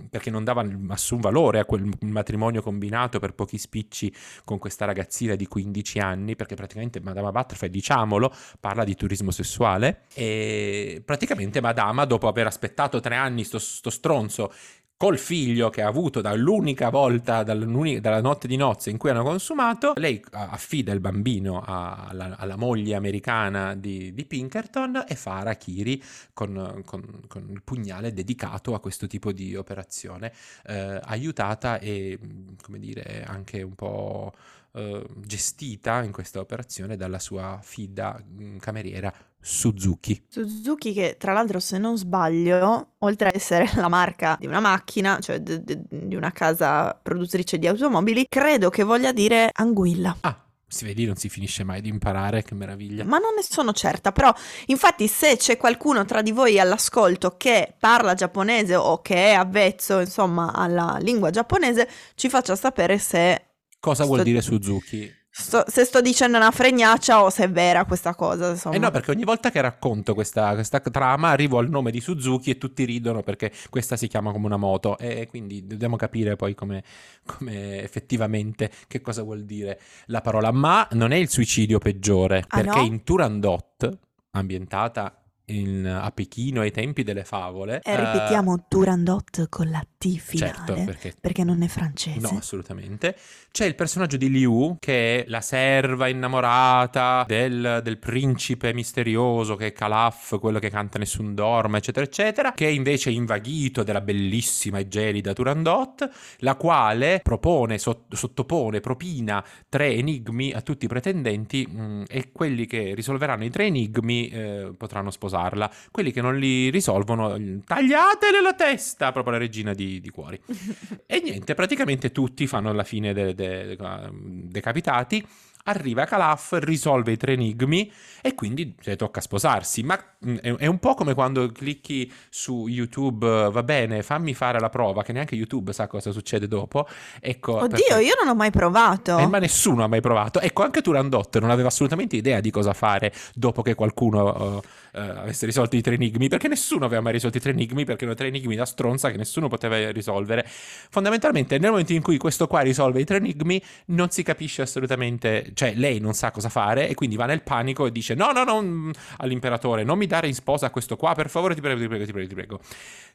perché 0.10 0.30
non 0.30 0.44
dava 0.44 0.62
nessun 0.62 1.20
valore 1.20 1.60
a 1.60 1.66
quel 1.66 1.90
matrimonio 2.02 2.62
combinato 2.62 3.20
per 3.20 3.34
pochi 3.34 3.58
spicci 3.58 4.14
con 4.44 4.58
questa 4.58 4.86
ragazzina 4.86 5.36
di 5.36 5.48
15 5.48 6.00
anni, 6.00 6.36
perché 6.36 6.56
praticamente 6.56 7.00
Madama 7.02 7.32
Butterfly, 7.32 7.70
diciamolo, 7.70 8.34
parla 8.60 8.84
di 8.84 8.96
turismo 8.96 9.32
sessuale 9.32 10.04
e 10.14 11.02
praticamente 11.04 11.62
Madama 11.62 12.06
dopo 12.06 12.28
aver 12.28 12.48
aspettato 12.48 13.00
tre 13.00 13.16
anni 13.16 13.44
sto, 13.44 13.60
sto 13.60 13.90
stronzo 13.90 14.52
col 15.00 15.18
figlio 15.18 15.70
che 15.70 15.82
ha 15.82 15.88
avuto 15.88 16.20
dall'unica 16.20 16.90
volta, 16.90 17.44
dalla 17.44 18.20
notte 18.20 18.50
di 18.50 18.58
nozze 18.58 18.90
in 18.90 18.98
cui 18.98 19.10
hanno 19.10 19.24
consumato, 19.24 19.94
lei 19.96 20.22
affida 20.32 20.92
il 20.92 21.00
bambino 21.00 21.64
alla, 21.66 22.36
alla 22.36 22.58
moglie 22.58 22.96
americana 22.96 23.76
di, 23.76 24.14
di, 24.14 24.26
Pinkerton 24.26 25.06
e 25.08 25.16
fa 25.16 25.38
Arakiri 25.38 26.04
con, 26.34 26.82
con, 26.84 27.22
con, 27.30 27.48
il 27.50 27.62
pugnale 27.64 28.12
dedicato 28.12 28.74
a 28.74 28.82
questo 28.82 29.08
tipo 29.08 29.32
di 29.32 29.56
operazione, 29.56 30.34
eh, 30.66 31.00
aiutata 31.02 31.80
e, 31.80 32.20
come 32.62 32.78
dire, 32.78 33.24
anche 33.26 33.62
un 33.62 33.76
po' 33.76 34.34
eh, 34.74 35.06
gestita 35.16 36.04
in 36.04 36.12
questa 36.12 36.42
operazione 36.42 36.98
dalla 36.98 37.20
sua 37.20 37.58
fida 37.64 38.22
mm, 38.22 38.58
cameriera 38.58 39.14
Suzuki. 39.42 40.26
Suzuki 40.28 40.94
che 40.94 41.16
tra 41.18 41.34
l'altro 41.34 41.60
se 41.60 41.78
non 41.78 41.98
sbaglio, 41.98 42.96
oltre 43.00 43.30
ad 43.30 43.36
essere 43.36 43.70
la 43.76 43.88
marca 43.88 44.38
di 44.40 44.48
una 44.48 44.60
macchina, 44.60 45.20
cioè 45.20 45.40
d- 45.40 45.60
d- 45.64 45.86
di 45.90 46.16
una 46.16 46.32
casa 46.32 46.94
produttrice 47.02 47.58
di 47.58 47.68
automobili, 47.68 48.26
credo 48.28 48.70
che 48.70 48.84
voglia 48.84 49.12
dire 49.12 49.50
anguilla. 49.54 50.18
Ah, 50.22 50.50
si 50.68 50.86
vedi, 50.86 51.06
non 51.06 51.16
si 51.16 51.30
finisce 51.30 51.64
mai 51.64 51.82
di 51.82 51.90
imparare, 51.90 52.44
che 52.44 52.54
meraviglia. 52.54 53.04
Ma 53.04 53.18
non 53.18 53.34
ne 53.36 53.42
sono 53.42 53.74
certa, 53.74 54.12
però 54.12 54.32
infatti 54.68 55.08
se 55.08 55.36
c'è 55.36 55.58
qualcuno 55.58 56.06
tra 56.06 56.22
di 56.22 56.32
voi 56.32 56.60
all'ascolto 56.60 57.38
che 57.38 57.74
parla 57.80 58.14
giapponese 58.14 58.76
o 58.76 59.02
che 59.02 59.32
è 59.32 59.34
avvezzo, 59.34 60.00
insomma, 60.00 60.54
alla 60.54 60.98
lingua 61.02 61.32
giapponese, 61.32 61.90
ci 62.14 62.30
faccia 62.30 62.56
sapere 62.56 63.00
se... 63.00 63.48
Cosa 63.80 64.04
sto... 64.04 64.14
vuol 64.14 64.24
dire 64.24 64.42
Suzuki? 64.42 65.12
Sto, 65.40 65.64
se 65.68 65.86
sto 65.86 66.02
dicendo 66.02 66.38
una 66.38 66.52
fregnaccia 66.52 67.24
o 67.24 67.30
se 67.30 67.46
è 67.46 67.50
vera 67.50 67.86
questa 67.86 68.14
cosa. 68.14 68.52
Insomma. 68.52 68.76
Eh 68.76 68.80
no, 68.80 68.92
perché 68.92 69.12
ogni 69.12 69.24
volta 69.24 69.50
che 69.52 69.62
racconto 69.62 70.14
questa, 70.14 70.54
questa, 70.54 70.80
trama 70.82 71.30
arrivo 71.30 71.58
al 71.60 71.70
nome 71.70 71.92
di 71.92 72.02
Suzuki 72.02 72.52
e 72.52 72.58
tutti 72.58 72.84
ridono 72.84 73.24
perché 73.24 73.52
questa 73.70 73.96
si 73.96 74.08
chiama 74.08 74.32
come 74.32 74.46
una 74.46 74.58
moto 74.58 74.98
e 74.98 75.28
quindi 75.28 75.66
dobbiamo 75.66 75.96
capire 75.96 76.36
poi 76.36 76.56
come, 76.56 76.84
come 77.26 77.82
effettivamente 77.82 78.70
che 78.88 79.02
cosa 79.02 79.24
vuol 79.24 79.46
dire 79.46 79.80
la 80.08 80.22
parola. 80.22 80.52
Ma 80.52 80.88
non 80.92 81.12
è 81.12 81.16
il 81.16 81.30
suicidio 81.30 81.80
peggiore 81.80 82.44
ah, 82.48 82.58
perché 82.58 82.80
no? 82.80 82.86
in 82.86 83.04
Turandot, 83.04 83.98
ambientata 84.32 85.20
in, 85.50 85.86
a 85.86 86.12
Pechino 86.12 86.62
ai 86.62 86.72
tempi 86.72 87.04
delle 87.04 87.24
favole. 87.24 87.82
E 87.84 87.96
ripetiamo 87.96 88.52
uh, 88.52 88.64
Turandot 88.68 89.48
con 89.50 89.70
la 89.70 89.86
T 89.98 90.18
finale, 90.18 90.54
certo, 90.54 90.74
perché, 90.86 91.14
perché, 91.20 91.44
non 91.44 91.62
è 91.62 91.68
francese. 91.68 92.20
No, 92.20 92.38
assolutamente. 92.38 93.16
C'è 93.52 93.66
il 93.66 93.76
personaggio 93.76 94.18
di 94.18 94.30
Liu, 94.30 94.78
che 94.80 95.24
è 95.24 95.26
la 95.28 95.42
serva 95.42 96.08
innamorata 96.08 97.26
del, 97.28 97.82
del 97.84 97.98
principe 97.98 98.74
misterioso, 98.74 99.56
che 99.56 99.68
è 99.68 99.74
Calaf, 99.74 100.40
quello 100.40 100.60
che 100.60 100.70
canta 100.70 100.98
Nessun 101.00 101.34
Dorma, 101.34 101.78
eccetera, 101.78 102.06
eccetera, 102.06 102.54
che 102.54 102.68
è 102.68 102.70
invece 102.70 103.10
invaghito 103.10 103.84
della 103.84 104.02
bellissima 104.02 104.80
e 104.80 104.88
gelida 104.88 105.34
Turandot, 105.34 106.10
la 106.40 106.56
quale 106.56 107.20
propone, 107.24 107.78
sott- 107.78 108.14
sottopone, 108.14 108.80
propina 108.80 109.44
tre 109.68 109.94
enigmi 109.94 110.52
a 110.52 110.62
tutti 110.62 110.86
i 110.86 110.88
pretendenti 110.88 111.68
mh, 111.68 111.82
mm, 111.82 112.04
e 112.08 112.32
quelli 112.32 112.66
che 112.66 112.94
risolveranno 112.94 113.44
i 113.44 113.50
tre 113.50 113.66
enigmi 113.66 114.30
eh, 114.30 114.74
potranno 114.78 115.12
sposarla. 115.40 115.72
Quelli 115.92 116.12
che 116.12 116.22
non 116.22 116.38
li 116.38 116.70
risolvono, 116.70 117.38
tagliatele 117.66 118.42
la 118.42 118.54
testa, 118.54 119.12
proprio 119.12 119.34
la 119.34 119.40
regina 119.40 119.74
di 119.74 120.00
di, 120.00 120.10
cuori. 120.10 120.40
e 121.06 121.22
niente, 121.22 121.54
praticamente 121.54 122.12
tutti 122.12 122.46
fanno 122.48 122.72
la 122.74 122.84
fine 122.84 123.14
dei 123.14 123.34
de, 123.34 123.76
de, 123.76 124.12
decapitati. 124.48 125.26
Arriva 125.62 126.06
Calaf, 126.06 126.58
risolve 126.62 127.12
i 127.12 127.18
tre 127.18 127.34
enigmi 127.34 127.92
e 128.22 128.34
quindi 128.34 128.76
cioè, 128.80 128.96
tocca 128.96 129.22
sposarsi. 129.22 129.84
Ma 129.84 130.00
mm, 130.26 130.36
è, 130.38 130.56
è, 130.56 130.66
un 130.66 130.80
po' 130.80 130.96
come 130.96 131.14
quando 131.14 131.52
clicchi 131.52 132.12
su 132.30 132.66
YouTube, 132.68 133.50
va 133.52 133.62
bene, 133.62 134.02
fammi 134.02 134.34
fare 134.34 134.60
la 134.60 134.70
prova, 134.70 135.04
che 135.04 135.12
neanche 135.12 135.36
YouTube 135.36 135.74
sa 135.74 135.86
cosa 135.86 136.12
succede 136.12 136.48
dopo. 136.48 136.88
Ecco, 137.20 137.58
Oddio, 137.58 137.68
perché... 137.68 138.04
io 138.04 138.14
non 138.20 138.30
ho 138.30 138.36
mai 138.36 138.52
provato. 138.52 139.18
Eh, 139.18 139.28
ma 139.28 139.38
nessuno 139.38 139.84
ha 139.84 139.88
mai 139.88 140.02
provato. 140.02 140.40
Ecco, 140.40 140.64
anche 140.64 140.82
Turandot 140.82 141.38
non 141.40 141.52
aveva 141.52 141.68
assolutamente 141.68 142.16
idea 142.16 142.40
di 142.40 142.50
cosa 142.50 142.74
fare 142.74 143.14
dopo 143.36 143.62
che 143.62 143.76
qualcuno... 143.76 144.56
Uh, 144.56 144.62
uh, 144.94 145.00
avesse 145.00 145.46
risolto 145.46 145.76
i 145.76 145.82
tre 145.82 145.96
enigmi, 145.96 146.28
perché 146.28 146.48
nessuno 146.48 146.86
aveva 146.86 147.02
mai 147.02 147.14
risolto 147.14 147.38
i 147.38 147.40
tre 147.40 147.52
enigmi, 147.52 147.86
perché 147.86 148.04
erano 148.04 148.18
tre 148.18 148.28
enigmi 148.28 148.56
da 148.56 148.66
stronza 148.66 149.12
che 149.12 149.18
nessuno 149.18 149.48
poteva 149.48 149.92
risolvere. 149.92 150.46
Fondamentalmente, 150.48 151.58
nel 151.58 151.72
momento 151.72 151.94
in 151.94 152.02
cui 152.02 152.18
questo 152.18 152.48
qua 152.48 152.62
risolve 152.62 153.02
i 153.02 153.06
tre 153.06 153.18
enigmi, 153.18 153.62
non 153.88 154.10
si 154.10 154.24
capisce 154.24 154.62
assolutamente, 154.62 155.52
cioè 155.54 155.74
lei 155.76 156.00
non 156.00 156.14
sa 156.14 156.32
cosa 156.32 156.50
fare 156.50 156.88
e 156.88 156.94
quindi 156.94 157.16
va 157.16 157.26
nel 157.26 157.42
panico 157.42 157.86
e 157.86 157.92
dice 157.92 158.14
no, 158.16 158.32
no, 158.32 158.44
no, 158.44 158.92
all'imperatore, 159.18 159.84
non 159.84 159.98
mi 159.98 160.08
dare 160.08 160.28
in 160.28 160.34
sposa 160.34 160.70
questo 160.70 160.96
qua, 160.96 161.14
per 161.14 161.30
favore, 161.30 161.56
ti 161.56 161.62
prego, 161.62 161.80
ti 161.80 161.88
prego, 161.88 162.06
ti 162.06 162.12
prego, 162.12 162.28
ti 162.28 162.36
prego. 162.36 162.60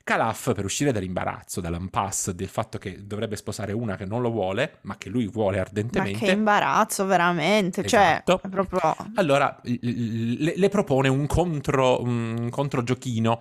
Calaf, 0.04 0.52
per 0.52 0.66
uscire 0.66 0.92
dall'imbarazzo, 0.92 1.62
dall'impasse 1.62 2.34
del 2.34 2.48
fatto 2.48 2.76
che 2.76 3.06
dovrebbe 3.06 3.36
sposare 3.36 3.72
una 3.72 3.96
che 3.96 4.04
non 4.04 4.20
lo 4.20 4.30
vuole, 4.30 4.78
ma 4.82 4.98
che 4.98 5.08
lui 5.08 5.26
vuole 5.26 5.58
ardentemente. 5.58 6.18
Ma 6.20 6.26
che 6.26 6.32
imbarazzo, 6.32 7.06
veramente. 7.06 7.86
Cioè, 7.86 8.00
esatto. 8.00 8.40
Cioè, 8.42 8.50
proprio... 8.50 8.96
Allora 9.14 9.58
le, 9.62 10.52
le, 10.56 10.68
propone 10.68 11.08
un 11.08 11.26
contro, 11.64 12.02
un 12.02 12.48
controgiochino 12.50 13.40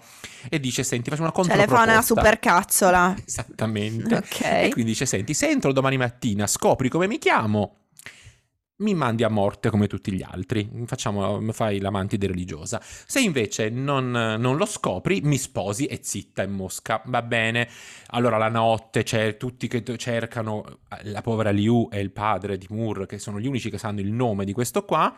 e 0.49 0.59
dice: 0.59 0.83
Senti, 0.83 1.09
faccio 1.09 1.23
una 1.23 1.31
contro. 1.31 1.53
Cioè, 1.53 1.65
le 1.65 1.71
fa 1.71 1.83
una 1.83 2.01
supercazzola. 2.01 3.15
Esattamente. 3.25 4.15
ok. 4.15 4.41
E 4.41 4.69
quindi 4.71 4.91
dice: 4.91 5.05
Senti, 5.05 5.33
se 5.33 5.49
entro 5.49 5.73
domani 5.73 5.97
mattina 5.97 6.47
scopri 6.47 6.89
come 6.89 7.07
mi 7.07 7.17
chiamo 7.17 7.82
mi 8.83 8.93
mandi 8.93 9.23
a 9.23 9.29
morte 9.29 9.69
come 9.69 9.87
tutti 9.87 10.11
gli 10.11 10.21
altri, 10.21 10.69
Facciamo, 10.85 11.41
fai 11.51 11.79
la 11.79 11.89
mantide 11.89 12.27
religiosa. 12.27 12.81
Se 12.81 13.19
invece 13.19 13.69
non, 13.69 14.11
non, 14.11 14.57
lo 14.57 14.65
scopri, 14.65 15.21
mi 15.23 15.37
sposi 15.37 15.85
e 15.85 15.99
zitta 16.03 16.43
in 16.43 16.51
mosca, 16.51 17.01
va 17.05 17.21
bene. 17.21 17.67
Allora 18.07 18.37
la 18.37 18.49
notte 18.49 19.03
c'è 19.03 19.37
tutti 19.37 19.67
che 19.67 19.83
cercano 19.97 20.79
la 21.03 21.21
povera 21.21 21.49
Liu 21.49 21.87
e 21.91 21.99
il 21.99 22.11
padre 22.11 22.57
di 22.57 22.67
Mur, 22.69 23.05
che 23.05 23.17
sono 23.17 23.39
gli 23.39 23.47
unici 23.47 23.69
che 23.69 23.77
sanno 23.77 24.01
il 24.01 24.11
nome 24.11 24.45
di 24.45 24.53
questo 24.53 24.83
qua. 24.83 25.15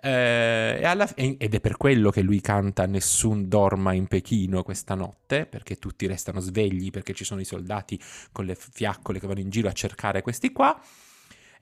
Eh, 0.00 0.80
alla, 0.84 1.08
ed 1.14 1.52
è 1.54 1.60
per 1.60 1.76
quello 1.76 2.10
che 2.10 2.22
lui 2.22 2.40
canta 2.40 2.86
Nessun 2.86 3.48
dorma 3.48 3.92
in 3.92 4.06
Pechino 4.06 4.62
questa 4.62 4.94
notte, 4.94 5.46
perché 5.46 5.76
tutti 5.76 6.06
restano 6.06 6.40
svegli, 6.40 6.90
perché 6.90 7.12
ci 7.12 7.24
sono 7.24 7.40
i 7.40 7.44
soldati 7.44 8.00
con 8.30 8.44
le 8.44 8.54
fiaccole 8.54 9.18
che 9.18 9.26
vanno 9.26 9.40
in 9.40 9.50
giro 9.50 9.68
a 9.68 9.72
cercare 9.72 10.22
questi 10.22 10.52
qua. 10.52 10.80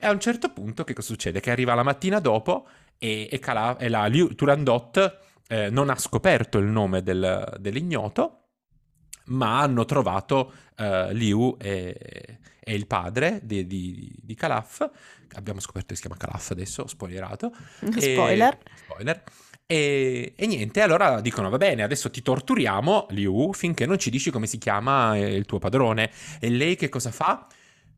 E 0.01 0.07
a 0.07 0.11
un 0.11 0.19
certo 0.21 0.53
punto 0.53 0.85
che 0.85 0.93
cosa 0.93 1.07
succede? 1.07 1.41
Che 1.41 1.51
arriva 1.51 1.73
la 1.73 1.83
mattina 1.83 2.19
dopo 2.19 2.65
e, 2.97 3.27
e, 3.29 3.39
Cala, 3.39 3.75
e 3.75 3.89
la 3.89 4.05
Liu, 4.05 4.33
Turandot 4.33 5.19
eh, 5.49 5.69
non 5.69 5.89
ha 5.89 5.97
scoperto 5.97 6.57
il 6.57 6.67
nome 6.67 7.03
del, 7.03 7.57
dell'ignoto, 7.59 8.43
ma 9.25 9.59
hanno 9.59 9.83
trovato 9.83 10.53
uh, 10.77 11.11
Liu 11.11 11.57
e, 11.59 12.39
e, 12.59 12.73
il 12.73 12.87
padre 12.87 13.41
di, 13.43 13.67
di, 13.67 14.15
di, 14.21 14.35
Calaf. 14.35 14.89
Abbiamo 15.33 15.59
scoperto 15.59 15.89
che 15.89 15.95
si 15.95 16.01
chiama 16.01 16.15
Calaf 16.15 16.51
adesso, 16.51 16.87
spoilerato. 16.87 17.51
Spoiler. 17.97 18.53
E, 18.53 18.71
spoiler. 18.85 19.23
E, 19.65 20.33
e, 20.33 20.47
niente, 20.47 20.81
allora 20.81 21.19
dicono 21.19 21.49
va 21.49 21.57
bene, 21.57 21.83
adesso 21.83 22.09
ti 22.09 22.21
torturiamo, 22.21 23.07
Liu, 23.09 23.51
finché 23.51 23.85
non 23.85 23.99
ci 23.99 24.09
dici 24.09 24.31
come 24.31 24.47
si 24.47 24.57
chiama 24.57 25.17
eh, 25.17 25.35
il 25.35 25.45
tuo 25.45 25.59
padrone. 25.59 26.09
E 26.39 26.49
lei 26.49 26.77
che 26.77 26.87
cosa 26.87 27.11
fa? 27.11 27.45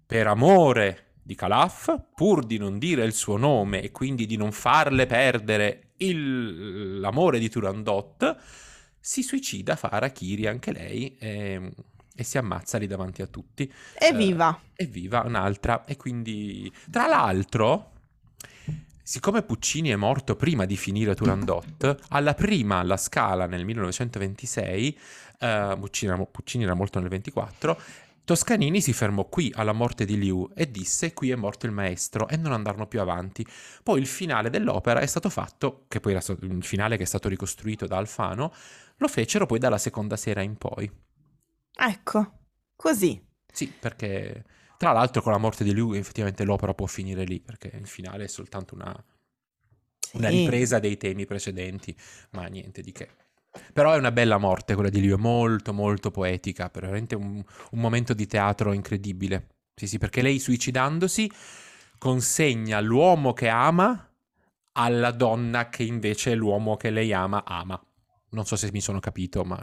Per 0.03 0.27
amore 0.27 1.11
di 1.23 1.36
Calaf, 1.36 2.03
pur 2.15 2.45
di 2.45 2.57
non 2.57 2.77
dire 2.79 3.03
il 3.03 3.13
suo 3.13 3.38
nome 3.38 3.81
e 3.81 3.91
quindi 3.91 4.25
di 4.25 4.38
non 4.38 4.51
farle 4.51 5.05
perdere 5.05 5.91
il, 5.97 6.99
l'amore 6.99 7.39
di 7.39 7.49
Turandot, 7.49 8.38
si 8.99 9.23
suicida, 9.23 9.75
fa 9.75 9.89
Arakiri 9.89 10.47
anche 10.47 10.71
lei 10.71 11.15
e, 11.17 11.71
e, 12.15 12.23
si 12.23 12.38
ammazza 12.38 12.77
lì 12.77 12.88
davanti 12.88 13.21
a 13.21 13.27
tutti. 13.27 13.71
Evviva! 13.97 14.60
Eh, 14.75 14.84
evviva, 14.84 15.23
un'altra. 15.25 15.86
E 15.86 15.97
quindi, 15.97 16.71
tra 16.89 17.07
l'altro, 17.07 17.91
siccome 19.01 19.41
Puccini 19.41 19.89
è 19.89 19.95
morto 19.95 20.36
prima 20.36 20.65
di 20.65 20.77
finire 20.77 21.15
Turandot, 21.15 21.97
alla 22.10 22.34
prima 22.34 22.77
alla 22.77 22.97
Scala 22.97 23.45
nel 23.47 23.65
1926, 23.65 24.99
uh, 25.39 25.79
Puccini, 25.79 26.27
Puccini 26.29 26.63
era 26.63 26.75
morto 26.75 26.99
nel 26.99 27.10
24, 27.10 27.81
Toscanini 28.31 28.79
si 28.79 28.93
fermò 28.93 29.25
qui 29.25 29.51
alla 29.53 29.73
morte 29.73 30.05
di 30.05 30.17
Liu 30.17 30.49
e 30.55 30.71
disse 30.71 31.11
qui 31.11 31.31
è 31.31 31.35
morto 31.35 31.65
il 31.65 31.73
maestro 31.73 32.29
e 32.29 32.37
non 32.37 32.53
andarono 32.53 32.87
più 32.87 33.01
avanti. 33.01 33.45
Poi 33.83 33.99
il 33.99 34.07
finale 34.07 34.49
dell'opera 34.49 35.01
è 35.01 35.05
stato 35.05 35.29
fatto, 35.29 35.83
che 35.89 35.99
poi 35.99 36.13
era 36.13 36.23
il 36.39 36.63
finale 36.63 36.95
che 36.95 37.03
è 37.03 37.05
stato 37.05 37.27
ricostruito 37.27 37.87
da 37.87 37.97
Alfano, 37.97 38.53
lo 38.95 39.07
fecero 39.09 39.45
poi 39.45 39.59
dalla 39.59 39.77
seconda 39.77 40.15
sera 40.15 40.41
in 40.41 40.55
poi. 40.55 40.89
Ecco, 41.73 42.39
così. 42.73 43.21
Sì, 43.51 43.67
perché 43.67 44.45
tra 44.77 44.93
l'altro 44.93 45.21
con 45.21 45.33
la 45.33 45.37
morte 45.37 45.65
di 45.65 45.73
Liu 45.73 45.91
effettivamente 45.91 46.45
l'opera 46.45 46.73
può 46.73 46.85
finire 46.85 47.25
lì, 47.25 47.41
perché 47.41 47.69
il 47.75 47.87
finale 47.87 48.23
è 48.23 48.27
soltanto 48.27 48.75
una, 48.75 48.95
sì. 49.99 50.15
una 50.15 50.29
ripresa 50.29 50.79
dei 50.79 50.95
temi 50.95 51.25
precedenti, 51.25 51.93
ma 52.29 52.45
niente 52.45 52.81
di 52.81 52.93
che. 52.93 53.09
Però 53.73 53.93
è 53.93 53.97
una 53.97 54.11
bella 54.11 54.37
morte 54.37 54.75
quella 54.75 54.89
di 54.89 55.01
Leo, 55.01 55.17
molto 55.17 55.73
molto 55.73 56.11
poetica, 56.11 56.69
veramente 56.73 57.15
un, 57.15 57.43
un 57.71 57.79
momento 57.79 58.13
di 58.13 58.25
teatro 58.25 58.73
incredibile. 58.73 59.47
Sì, 59.75 59.87
sì, 59.87 59.97
perché 59.97 60.21
lei 60.21 60.39
suicidandosi 60.39 61.31
consegna 61.97 62.79
l'uomo 62.79 63.33
che 63.33 63.47
ama 63.47 64.09
alla 64.73 65.11
donna 65.11 65.69
che 65.69 65.83
invece 65.83 66.33
l'uomo 66.33 66.77
che 66.77 66.89
lei 66.89 67.13
ama 67.13 67.43
ama. 67.45 67.81
Non 68.29 68.45
so 68.45 68.55
se 68.55 68.69
mi 68.71 68.81
sono 68.81 68.99
capito, 68.99 69.43
ma... 69.43 69.59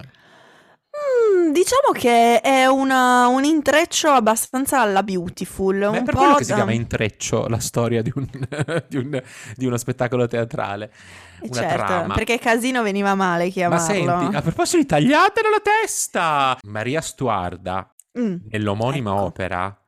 Mm, 1.48 1.52
diciamo 1.52 1.92
che 1.92 2.40
è 2.40 2.66
una, 2.66 3.26
un 3.28 3.44
intreccio 3.44 4.08
abbastanza 4.08 4.80
alla 4.80 5.02
Beautiful. 5.02 5.76
Ma 5.76 5.98
è 5.98 6.02
per 6.02 6.14
quello 6.14 6.34
che 6.34 6.44
si 6.44 6.52
chiama 6.52 6.72
intreccio 6.72 7.46
la 7.48 7.58
storia 7.58 8.02
di, 8.02 8.12
un, 8.14 8.26
di, 8.88 8.96
un, 8.96 9.22
di 9.56 9.66
uno 9.66 9.76
spettacolo 9.76 10.26
teatrale. 10.26 10.92
Una 11.40 11.52
certo, 11.52 11.76
trama. 11.76 12.14
perché 12.14 12.38
Casino 12.38 12.82
veniva 12.82 13.14
male 13.14 13.48
chiamarlo. 13.50 14.04
Ma 14.04 14.18
senti, 14.20 14.36
a 14.36 14.42
proposito 14.42 14.78
di 14.78 14.86
tagliatelo 14.86 15.48
la 15.50 15.60
testa! 15.60 16.58
Maria 16.62 17.00
Stuarda, 17.00 17.94
mm, 18.18 18.36
nell'omonima 18.50 19.12
ecco. 19.12 19.22
opera, 19.22 19.82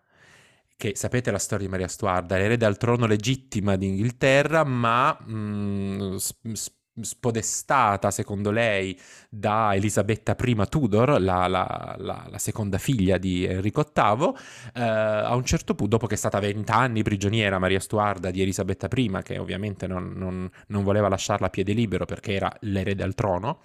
che 0.76 0.92
sapete 0.94 1.30
la 1.30 1.38
storia 1.38 1.66
di 1.66 1.70
Maria 1.70 1.88
Stuarda, 1.88 2.36
l'erede 2.36 2.64
al 2.64 2.76
trono 2.76 3.06
legittima 3.06 3.76
d'Inghilterra, 3.76 4.64
ma 4.64 5.18
mm, 5.28 6.14
sp- 6.16 6.78
spodestata, 7.00 8.10
secondo 8.10 8.50
lei, 8.50 8.98
da 9.28 9.74
Elisabetta 9.74 10.36
I 10.38 10.56
Tudor, 10.68 11.20
la, 11.20 11.46
la, 11.46 11.96
la, 11.98 12.26
la 12.28 12.38
seconda 12.38 12.78
figlia 12.78 13.18
di 13.18 13.44
Enrico 13.44 13.84
VIII, 13.92 14.32
eh, 14.74 14.82
a 14.82 15.34
un 15.34 15.44
certo 15.44 15.74
punto, 15.74 15.96
dopo 15.96 16.06
che 16.06 16.14
è 16.14 16.18
stata 16.18 16.38
vent'anni 16.40 17.02
prigioniera 17.02 17.58
Maria 17.58 17.80
Stuarda 17.80 18.30
di 18.30 18.42
Elisabetta 18.42 18.88
I, 18.94 19.20
che 19.22 19.38
ovviamente 19.38 19.86
non, 19.86 20.12
non, 20.14 20.50
non 20.68 20.82
voleva 20.82 21.08
lasciarla 21.08 21.46
a 21.46 21.50
piede 21.50 21.72
libero 21.72 22.04
perché 22.04 22.32
era 22.32 22.52
l'erede 22.60 23.02
al 23.02 23.14
trono, 23.14 23.60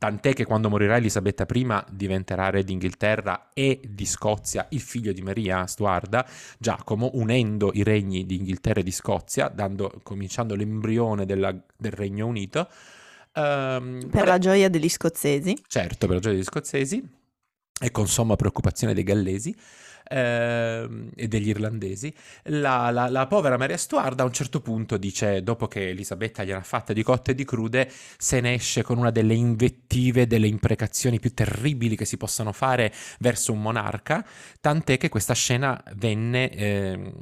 tant'è 0.00 0.32
che 0.32 0.46
quando 0.46 0.70
morirà 0.70 0.96
Elisabetta 0.96 1.46
I 1.52 1.84
diventerà 1.90 2.48
re 2.48 2.64
d'Inghilterra 2.64 3.50
e 3.52 3.82
di 3.86 4.06
Scozia 4.06 4.66
il 4.70 4.80
figlio 4.80 5.12
di 5.12 5.20
Maria 5.20 5.66
Stuarda, 5.66 6.26
Giacomo, 6.58 7.10
unendo 7.14 7.70
i 7.74 7.82
regni 7.82 8.24
di 8.24 8.36
Inghilterra 8.36 8.80
e 8.80 8.82
di 8.82 8.92
Scozia, 8.92 9.48
dando, 9.48 10.00
cominciando 10.02 10.54
l'embrione 10.54 11.26
della, 11.26 11.54
del 11.76 11.92
Regno 11.92 12.26
Unito. 12.26 12.66
Um, 13.34 14.08
per 14.10 14.26
la 14.26 14.38
gioia 14.38 14.70
degli 14.70 14.88
scozzesi. 14.88 15.54
Certo, 15.66 16.06
per 16.06 16.16
la 16.16 16.22
gioia 16.22 16.34
degli 16.36 16.44
scozzesi 16.44 17.06
e 17.78 17.90
con 17.90 18.08
somma 18.08 18.36
preoccupazione 18.36 18.94
dei 18.94 19.04
gallesi 19.04 19.54
e 20.10 21.28
degli 21.28 21.48
irlandesi, 21.48 22.12
la, 22.44 22.90
la, 22.90 23.08
la, 23.08 23.26
povera 23.28 23.56
Maria 23.56 23.76
Stuarda 23.76 24.24
a 24.24 24.26
un 24.26 24.32
certo 24.32 24.60
punto 24.60 24.96
dice, 24.96 25.42
dopo 25.44 25.68
che 25.68 25.90
Elisabetta 25.90 26.42
gliel'ha 26.42 26.62
fatta 26.62 26.92
di 26.92 27.04
cotte 27.04 27.30
e 27.30 27.34
di 27.36 27.44
crude, 27.44 27.88
se 28.18 28.40
ne 28.40 28.54
esce 28.54 28.82
con 28.82 28.98
una 28.98 29.10
delle 29.10 29.34
invettive, 29.34 30.26
delle 30.26 30.48
imprecazioni 30.48 31.20
più 31.20 31.32
terribili 31.32 31.94
che 31.94 32.04
si 32.04 32.16
possano 32.16 32.50
fare 32.50 32.92
verso 33.20 33.52
un 33.52 33.62
monarca, 33.62 34.26
tant'è 34.60 34.96
che 34.96 35.08
questa 35.08 35.34
scena 35.34 35.80
venne 35.94 36.50
eh, 36.50 37.12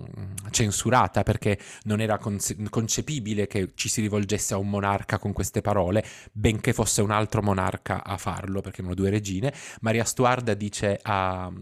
censurata 0.50 1.24
perché 1.24 1.58
non 1.82 2.00
era 2.00 2.16
conce- 2.16 2.56
concepibile 2.70 3.46
che 3.46 3.72
ci 3.74 3.90
si 3.90 4.00
rivolgesse 4.00 4.54
a 4.54 4.56
un 4.56 4.70
monarca 4.70 5.18
con 5.18 5.34
queste 5.34 5.60
parole, 5.60 6.02
benché 6.32 6.72
fosse 6.72 7.02
un 7.02 7.10
altro 7.10 7.42
monarca 7.42 8.02
a 8.02 8.16
farlo, 8.16 8.62
perché 8.62 8.80
erano 8.80 8.94
due 8.94 9.10
regine. 9.10 9.52
Maria 9.80 10.04
Stuarda 10.04 10.54
dice 10.54 10.98
a, 11.02 11.52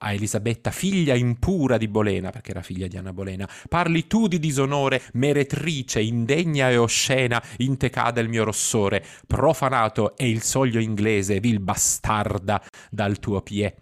a 0.00 0.12
Elisabetta, 0.12 0.56
figlia 0.70 1.14
impura 1.14 1.76
di 1.76 1.88
Bolena, 1.88 2.30
perché 2.30 2.50
era 2.50 2.62
figlia 2.62 2.86
di 2.86 2.96
Anna 2.96 3.12
Bolena, 3.12 3.48
parli 3.68 4.06
tu 4.06 4.26
di 4.26 4.38
disonore, 4.38 5.02
meretrice, 5.14 6.00
indegna 6.00 6.70
e 6.70 6.76
oscena, 6.76 7.42
in 7.58 7.76
te 7.76 7.90
cade 7.90 8.20
il 8.20 8.28
mio 8.28 8.44
rossore, 8.44 9.04
profanato 9.26 10.16
è 10.16 10.24
il 10.24 10.42
soglio 10.42 10.80
inglese, 10.80 11.40
vil 11.40 11.60
bastarda 11.60 12.62
dal 12.90 13.18
tuo 13.18 13.40
pie 13.42 13.74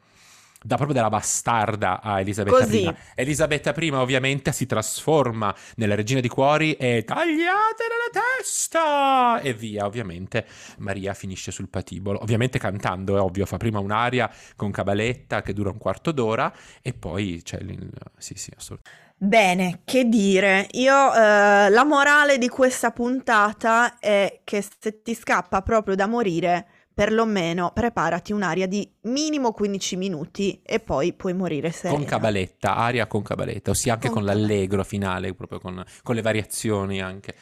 da 0.67 0.75
proprio 0.75 0.97
dalla 0.97 1.09
bastarda 1.09 2.03
a 2.03 2.21
Elisabetta 2.21 2.59
Così. 2.59 2.83
I. 2.83 2.95
Elisabetta 3.15 3.73
I 3.77 3.91
ovviamente 3.91 4.51
si 4.51 4.67
trasforma 4.67 5.55
nella 5.77 5.95
regina 5.95 6.21
di 6.21 6.29
cuori 6.29 6.75
e 6.75 7.05
tagliatele 7.05 7.95
la 8.13 8.21
testa 8.21 9.41
e 9.41 9.55
via, 9.55 9.87
ovviamente 9.87 10.45
Maria 10.79 11.15
finisce 11.15 11.53
sul 11.53 11.69
patibolo, 11.69 12.21
ovviamente 12.21 12.59
cantando, 12.59 13.17
è 13.17 13.21
ovvio, 13.21 13.47
fa 13.47 13.59
prima 13.59 13.79
un'aria 13.79 14.29
con 14.57 14.73
cabaletta 14.73 15.43
che 15.43 15.53
dura 15.53 15.71
un 15.71 15.79
quarto 15.79 16.11
d'ora 16.11 16.53
e 16.83 16.93
poi 16.93 17.43
c'è 17.45 17.59
cioè, 17.59 17.77
sì, 18.19 18.35
sì, 18.35 18.51
assolutamente. 18.57 19.05
Bene, 19.19 19.81
che 19.85 20.05
dire, 20.05 20.67
io 20.73 21.15
eh, 21.15 21.71
la 21.71 21.85
morale 21.85 22.37
di 22.37 22.49
questa 22.49 22.91
puntata 22.91 23.99
è 23.99 24.41
che 24.45 24.63
se 24.63 25.01
ti 25.03 25.15
scappa 25.15 25.63
proprio 25.63 25.95
da 25.95 26.07
morire, 26.07 26.67
perlomeno 26.97 27.73
preparati 27.75 28.33
un'aria 28.33 28.67
di 28.67 28.91
minimo 29.03 29.53
15 29.53 29.97
minuti 29.97 30.63
e 30.65 30.81
poi 30.81 31.13
puoi 31.13 31.35
morire 31.35 31.71
sereno. 31.71 31.99
Con 31.99 32.07
cabaletta, 32.07 32.75
aria 32.75 33.07
con 33.07 33.21
cabaletta, 33.21 33.73
ossia 33.73 33.93
anche 33.93 34.09
con, 34.09 34.17
con 34.17 34.25
l'allegro 34.25 34.83
finale, 34.83 35.35
proprio 35.35 35.61
con, 35.61 35.85
con, 36.03 36.15
le 36.15 36.23
variazioni 36.23 37.03
anche. 37.03 37.35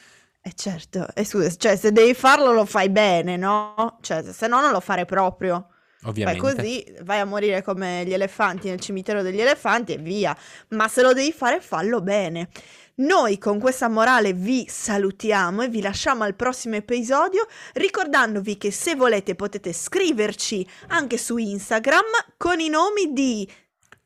Eh 0.43 0.55
certo, 0.57 1.07
e 1.15 1.25
scusa, 1.25 1.55
cioè 1.55 1.77
se 1.77 1.93
devi 1.93 2.15
farlo 2.15 2.51
lo 2.51 2.65
fai 2.65 2.91
bene, 2.91 3.37
no? 3.37 3.99
Cioè 4.01 4.25
se 4.25 4.49
no 4.49 4.61
non 4.61 4.73
lo 4.73 4.81
fare 4.81 5.05
proprio. 5.05 5.69
Ovviamente. 6.07 6.41
Poi 6.41 6.55
così 6.55 6.97
vai 7.03 7.21
a 7.21 7.25
morire 7.25 7.63
come 7.63 8.03
gli 8.05 8.13
elefanti 8.13 8.69
nel 8.69 8.81
cimitero 8.81 9.23
degli 9.23 9.41
elefanti 9.41 9.93
e 9.93 9.99
via. 9.99 10.37
Ma 10.71 10.89
se 10.89 11.01
lo 11.01 11.13
devi 11.13 11.31
fare, 11.31 11.61
fallo 11.61 12.01
bene. 12.01 12.49
Noi 12.97 13.39
con 13.39 13.59
questa 13.59 13.89
morale 13.89 14.35
vi 14.35 14.67
salutiamo 14.69 15.63
e 15.63 15.69
vi 15.69 15.81
lasciamo 15.81 16.23
al 16.23 16.37
prossimo 16.37 16.77
episodio 16.77 17.45
ricordandovi 17.73 18.57
che 18.57 18.71
se 18.71 18.95
volete 18.95 19.35
potete 19.35 19.73
scriverci 19.73 20.65
anche 20.89 21.19
su 21.19 21.37
Instagram 21.37 22.05
con 22.37 22.61
i 22.61 22.69
nomi 22.69 23.13
di 23.13 23.51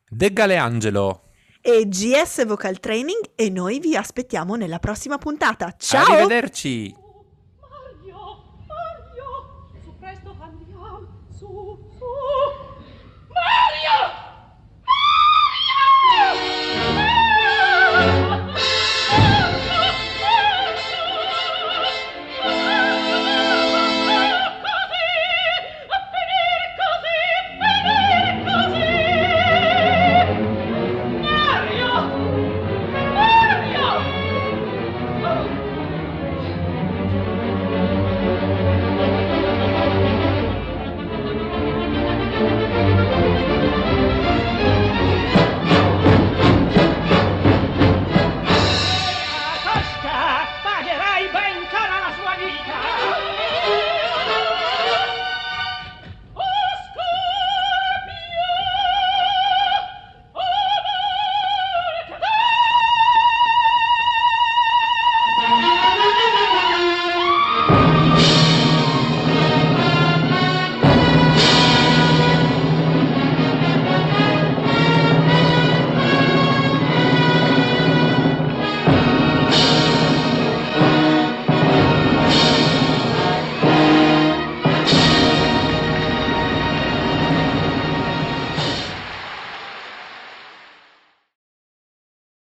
De 0.08 0.32
Galeangelo 0.32 1.24
e 1.60 1.86
GS 1.86 2.46
Vocal 2.46 2.80
Training 2.80 3.32
e 3.34 3.50
noi 3.50 3.78
vi 3.78 3.94
aspettiamo 3.94 4.54
nella 4.54 4.78
prossima 4.78 5.18
puntata. 5.18 5.74
Ciao! 5.76 6.14
Arrivederci! 6.14 7.07